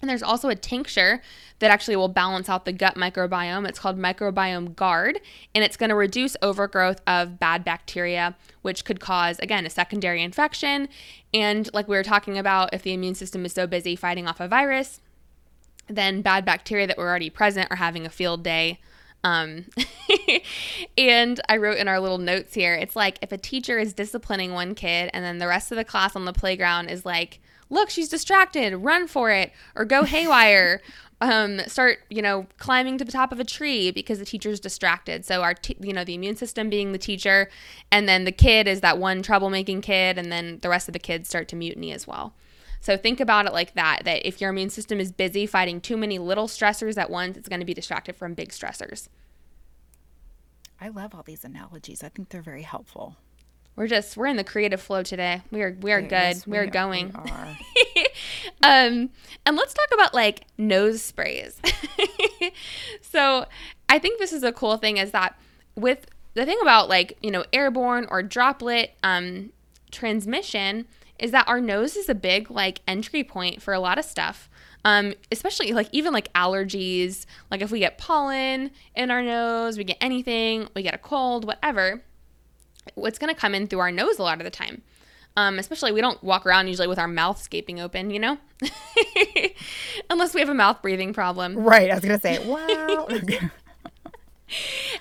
[0.00, 1.22] and there's also a tincture
[1.58, 3.66] that actually will balance out the gut microbiome.
[3.66, 5.20] It's called Microbiome Guard,
[5.54, 10.22] and it's going to reduce overgrowth of bad bacteria, which could cause, again, a secondary
[10.22, 10.88] infection.
[11.32, 14.38] And like we were talking about, if the immune system is so busy fighting off
[14.38, 15.00] a virus,
[15.88, 18.80] then bad bacteria that were already present are having a field day.
[19.24, 19.64] Um,
[20.98, 24.52] and I wrote in our little notes here, it's like if a teacher is disciplining
[24.52, 27.90] one kid and then the rest of the class on the playground is like, look,
[27.90, 30.80] she's distracted, run for it, or go haywire.
[31.20, 35.24] um, start, you know, climbing to the top of a tree because the teacher's distracted.
[35.24, 37.48] So our, t- you know, the immune system being the teacher,
[37.90, 40.98] and then the kid is that one troublemaking kid, and then the rest of the
[40.98, 42.34] kids start to mutiny as well.
[42.86, 45.96] So think about it like that that if your immune system is busy fighting too
[45.96, 49.08] many little stressors at once, it's going to be distracted from big stressors.
[50.80, 52.04] I love all these analogies.
[52.04, 53.16] I think they're very helpful.
[53.74, 55.42] We're just we're in the creative flow today.
[55.50, 56.10] We are we are good.
[56.10, 57.12] Yes, we, are going.
[57.24, 57.58] We are.
[58.62, 59.10] um,
[59.44, 61.60] and let's talk about like nose sprays.
[63.00, 63.46] so
[63.88, 65.36] I think this is a cool thing is that
[65.74, 69.50] with the thing about like you know airborne or droplet um,
[69.90, 70.86] transmission
[71.18, 74.48] is that our nose is a big like entry point for a lot of stuff.
[74.84, 79.84] Um, especially like even like allergies, like if we get pollen in our nose, we
[79.84, 82.04] get anything, we get a cold, whatever,
[82.94, 84.82] what's gonna come in through our nose a lot of the time.
[85.36, 88.38] Um, especially we don't walk around usually with our mouth gaping open, you know,
[90.10, 91.56] unless we have a mouth breathing problem.
[91.56, 91.90] Right.
[91.90, 93.08] I was gonna say, wow.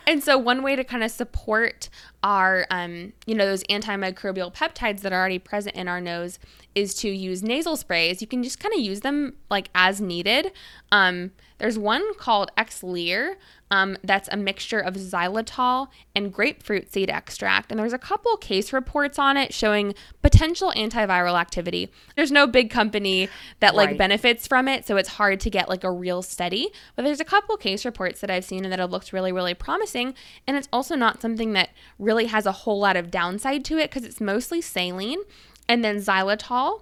[0.08, 1.90] and so one way to kind of support
[2.26, 6.40] our um, you know those antimicrobial peptides that are already present in our nose
[6.74, 10.52] is to use nasal sprays you can just kind of use them like as needed
[10.92, 13.36] um, there's one called Xlear
[13.72, 17.72] um, that's a mixture of xylitol and grapefruit seed extract.
[17.72, 21.92] And there's a couple case reports on it showing potential antiviral activity.
[22.16, 23.28] There's no big company
[23.60, 23.98] that like right.
[23.98, 26.70] benefits from it, so it's hard to get like a real study.
[26.96, 29.56] But there's a couple case reports that I've seen and that have looked really, really
[29.56, 30.14] promising.
[30.46, 33.90] And it's also not something that really has a whole lot of downside to it
[33.90, 35.20] because it's mostly saline
[35.68, 36.82] and then xylitol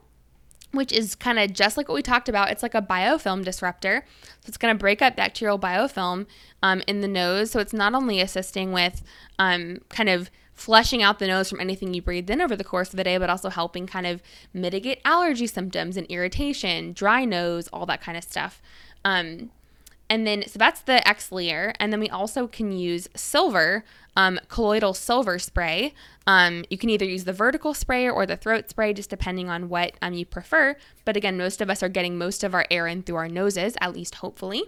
[0.73, 2.49] which is kind of just like what we talked about.
[2.49, 4.03] It's like a biofilm disruptor.
[4.23, 6.25] So it's going to break up bacterial biofilm
[6.63, 7.51] um, in the nose.
[7.51, 9.03] So it's not only assisting with
[9.37, 12.89] um, kind of flushing out the nose from anything you breathed in over the course
[12.89, 14.21] of the day, but also helping kind of
[14.51, 18.59] mitigate allergy symptoms and irritation, dry nose, all that kind of stuff.
[19.05, 19.51] Um,
[20.09, 21.73] and then, so that's the Xlear.
[21.79, 23.83] And then we also can use silver,
[24.15, 25.93] um, colloidal silver spray.
[26.27, 29.69] Um, you can either use the vertical spray or the throat spray, just depending on
[29.69, 30.75] what um, you prefer.
[31.05, 33.75] But again, most of us are getting most of our air in through our noses,
[33.81, 34.63] at least hopefully.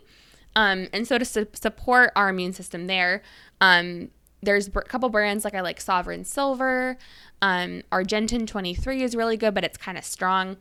[0.56, 3.22] Um, and so to su- support our immune system there,
[3.62, 4.10] um,
[4.42, 6.98] there's a couple brands like I like Sovereign Silver.
[7.42, 10.58] Um, Argentyn 23 is really good, but it's kind of strong.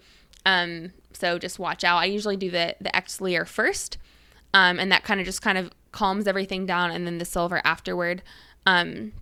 [1.12, 1.98] So just watch out.
[1.98, 3.98] I usually do the the Xlear first,
[4.54, 7.60] um, and that kind of just kind of calms everything down, and then the silver
[7.64, 8.22] afterward.
[8.64, 9.12] Um,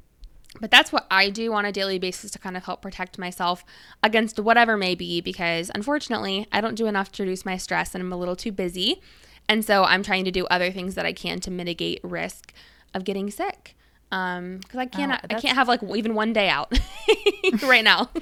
[0.61, 3.65] but that's what I do on a daily basis to kind of help protect myself
[4.03, 8.03] against whatever may be, because unfortunately, I don't do enough to reduce my stress, and
[8.03, 9.01] I'm a little too busy.
[9.49, 12.53] And so I'm trying to do other things that I can to mitigate risk
[12.95, 13.75] of getting sick.
[14.13, 16.79] Um, because I can't, Oh, I can't have like even one day out
[17.63, 18.11] right now.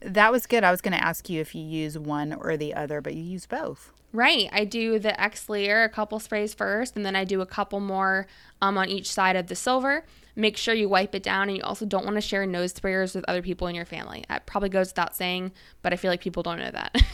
[0.00, 0.62] That was good.
[0.62, 3.22] I was going to ask you if you use one or the other, but you
[3.22, 3.92] use both.
[4.12, 4.48] Right.
[4.52, 8.26] I do the Xlear, a couple sprays first, and then I do a couple more
[8.62, 10.04] um, on each side of the silver.
[10.34, 13.14] Make sure you wipe it down, and you also don't want to share nose sprayers
[13.14, 14.24] with other people in your family.
[14.28, 15.52] That probably goes without saying,
[15.82, 16.96] but I feel like people don't know that.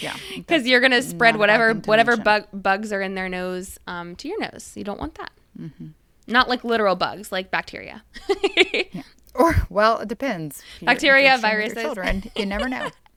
[0.00, 3.28] Yeah, because you're gonna spread not a bad whatever whatever bug bugs are in their
[3.28, 4.72] nose um, to your nose.
[4.76, 5.30] You don't want that.
[5.58, 5.88] Mm-hmm.
[6.26, 8.04] Not like literal bugs, like bacteria.
[9.38, 10.62] Or, well, it depends.
[10.82, 11.82] Bacteria, if you're sharing with your viruses.
[11.82, 12.90] Children, you never know.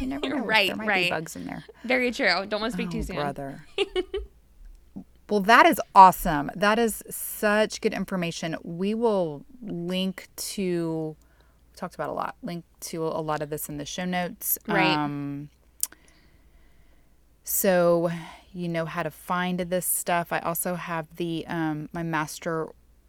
[0.00, 0.38] You never know.
[0.44, 1.04] Right, there might right.
[1.04, 1.64] be bugs in there.
[1.84, 2.46] Very true.
[2.46, 3.16] Don't want to speak Oh, too soon.
[3.16, 3.66] brother.
[5.30, 6.50] well, that is awesome.
[6.54, 8.56] That is such good information.
[8.62, 11.16] We will link to.
[11.72, 12.36] We talked about a lot.
[12.42, 14.58] Link to a lot of this in the show notes.
[14.66, 14.96] Right.
[14.96, 15.50] Um,
[17.44, 18.10] so
[18.52, 20.32] you know how to find this stuff.
[20.32, 22.68] I also have the um, my master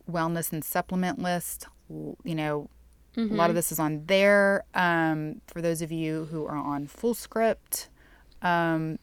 [0.10, 1.68] wellness and supplement list.
[1.90, 2.70] You know,
[3.18, 4.64] a lot of this is on there.
[4.76, 7.88] Um, for those of you who are on Fullscript,
[8.44, 9.00] um,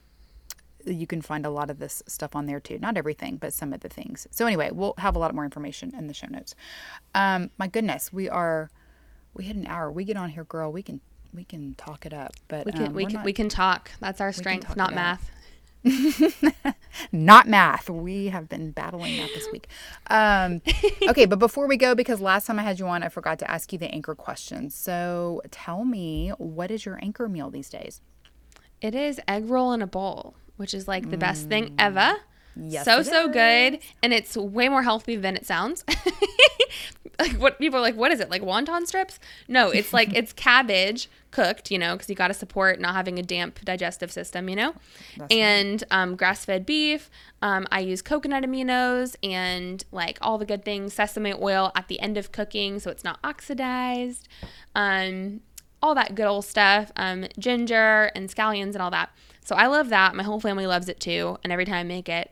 [0.87, 2.79] you can find a lot of this stuff on there too.
[2.79, 4.27] Not everything, but some of the things.
[4.31, 6.55] So anyway, we'll have a lot more information in the show notes.
[7.15, 8.71] Um, my goodness, we are
[9.35, 9.91] we hit an hour.
[9.91, 10.71] We get on here, girl.
[10.71, 11.01] We can
[11.33, 12.35] we can talk it up.
[12.47, 13.91] But We can um, we can not- we can talk.
[14.01, 15.23] That's our strength, not math.
[15.23, 15.29] out.
[17.13, 17.91] not math.
[17.91, 19.69] We have been battling that this week.
[20.09, 20.63] Um,
[21.09, 23.51] okay, but before we go, because last time I had you on, I forgot to
[23.51, 24.71] ask you the anchor question.
[24.71, 28.01] So tell me, what is your anchor meal these days?
[28.81, 32.17] It is egg roll in a bowl, which is like the best thing ever.
[32.57, 35.85] Yes, so so good, and it's way more healthy than it sounds.
[37.19, 39.19] like what people are like, what is it like wonton strips?
[39.49, 43.19] No, it's like it's cabbage cooked, you know, because you got to support not having
[43.19, 44.75] a damp digestive system, you know,
[45.31, 47.11] and um, grass fed beef.
[47.43, 52.01] Um, I use coconut aminos and like all the good things, sesame oil at the
[52.01, 54.29] end of cooking, so it's not oxidized.
[54.75, 55.41] Um,
[55.83, 59.11] all that good old stuff, um, ginger and scallions and all that.
[59.45, 60.15] So I love that.
[60.15, 62.31] My whole family loves it too, and every time I make it,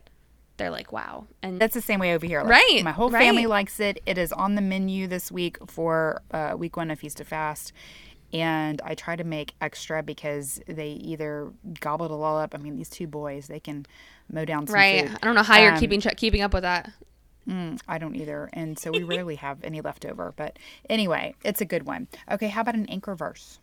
[0.57, 2.40] they're like, "Wow!" And That's the same way over here.
[2.42, 3.50] Like, Right, My whole family right.
[3.50, 4.03] likes it.
[4.07, 7.72] It is on the menu this week for uh, week one of Feast of Fast.
[8.32, 12.55] And I try to make extra because they either gobbled it all up.
[12.55, 13.84] I mean, these two boys, they can
[14.30, 15.18] mow down some right, food.
[15.22, 16.90] I don't know how you're Um, keeping keeping up with that.
[17.46, 18.48] Mm, I don't either.
[18.55, 20.32] And so we rarely have any left over.
[20.34, 22.09] But anyway, it's a good one.
[22.30, 23.59] Okay, how about an anchor verse?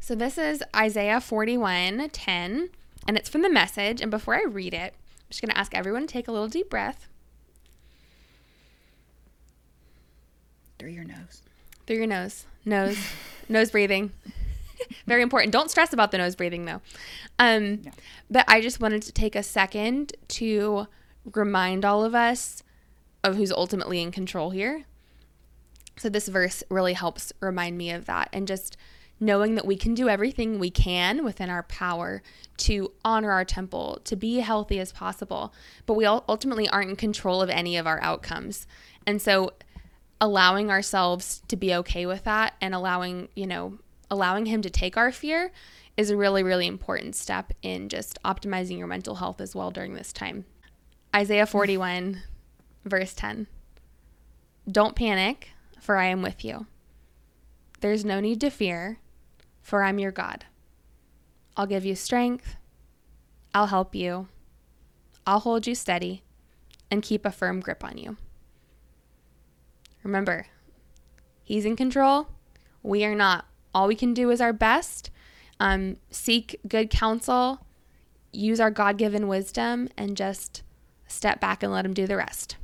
[0.00, 2.68] So this is Isaiah 41, 10,
[3.08, 4.00] and it's from the message.
[4.00, 4.94] And before I read it,
[5.34, 7.08] just going to ask everyone to take a little deep breath
[10.78, 11.42] Through your nose.
[11.86, 12.44] through your nose.
[12.64, 12.98] Nose.
[13.48, 14.12] nose breathing.
[15.06, 15.52] Very important.
[15.52, 16.80] Don't stress about the nose breathing though.
[17.38, 17.90] Um, Yeah.
[18.30, 20.86] But I just wanted to take a second to
[21.32, 22.62] remind all of us
[23.22, 24.84] of who's ultimately in control here.
[25.96, 28.76] So this verse really helps remind me of that and just
[29.20, 32.22] knowing that we can do everything we can within our power
[32.56, 35.52] to honor our temple, to be healthy as possible,
[35.86, 38.66] but we ultimately aren't in control of any of our outcomes.
[39.06, 39.52] And so
[40.20, 43.78] allowing ourselves to be okay with that and allowing, you know,
[44.10, 45.50] allowing him to take our fear
[45.96, 49.94] is a really really important step in just optimizing your mental health as well during
[49.94, 50.44] this time.
[51.14, 52.22] Isaiah 41
[52.84, 53.46] verse 10.
[54.70, 55.50] Don't panic,
[55.80, 56.66] for I am with you.
[57.80, 58.98] There's no need to fear,
[59.64, 60.44] for I'm your God.
[61.56, 62.56] I'll give you strength.
[63.54, 64.28] I'll help you.
[65.26, 66.22] I'll hold you steady
[66.90, 68.18] and keep a firm grip on you.
[70.02, 70.46] Remember,
[71.42, 72.28] He's in control.
[72.82, 73.46] We are not.
[73.74, 75.10] All we can do is our best.
[75.58, 77.66] Um, seek good counsel,
[78.32, 80.62] use our God given wisdom, and just
[81.06, 82.56] step back and let Him do the rest.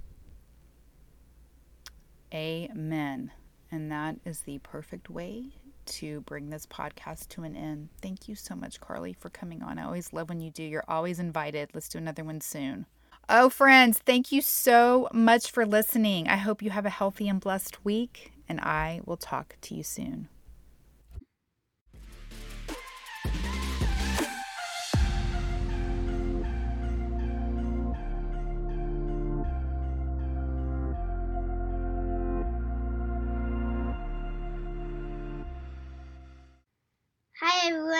[2.32, 3.32] Amen.
[3.70, 5.52] And that is the perfect way
[5.90, 7.88] to bring this podcast to an end.
[8.00, 9.78] Thank you so much, Carly, for coming on.
[9.78, 10.62] I always love when you do.
[10.62, 11.70] You're always invited.
[11.74, 12.86] Let's do another one soon.
[13.28, 16.28] Oh, friends, thank you so much for listening.
[16.28, 19.82] I hope you have a healthy and blessed week, and I will talk to you
[19.82, 20.28] soon.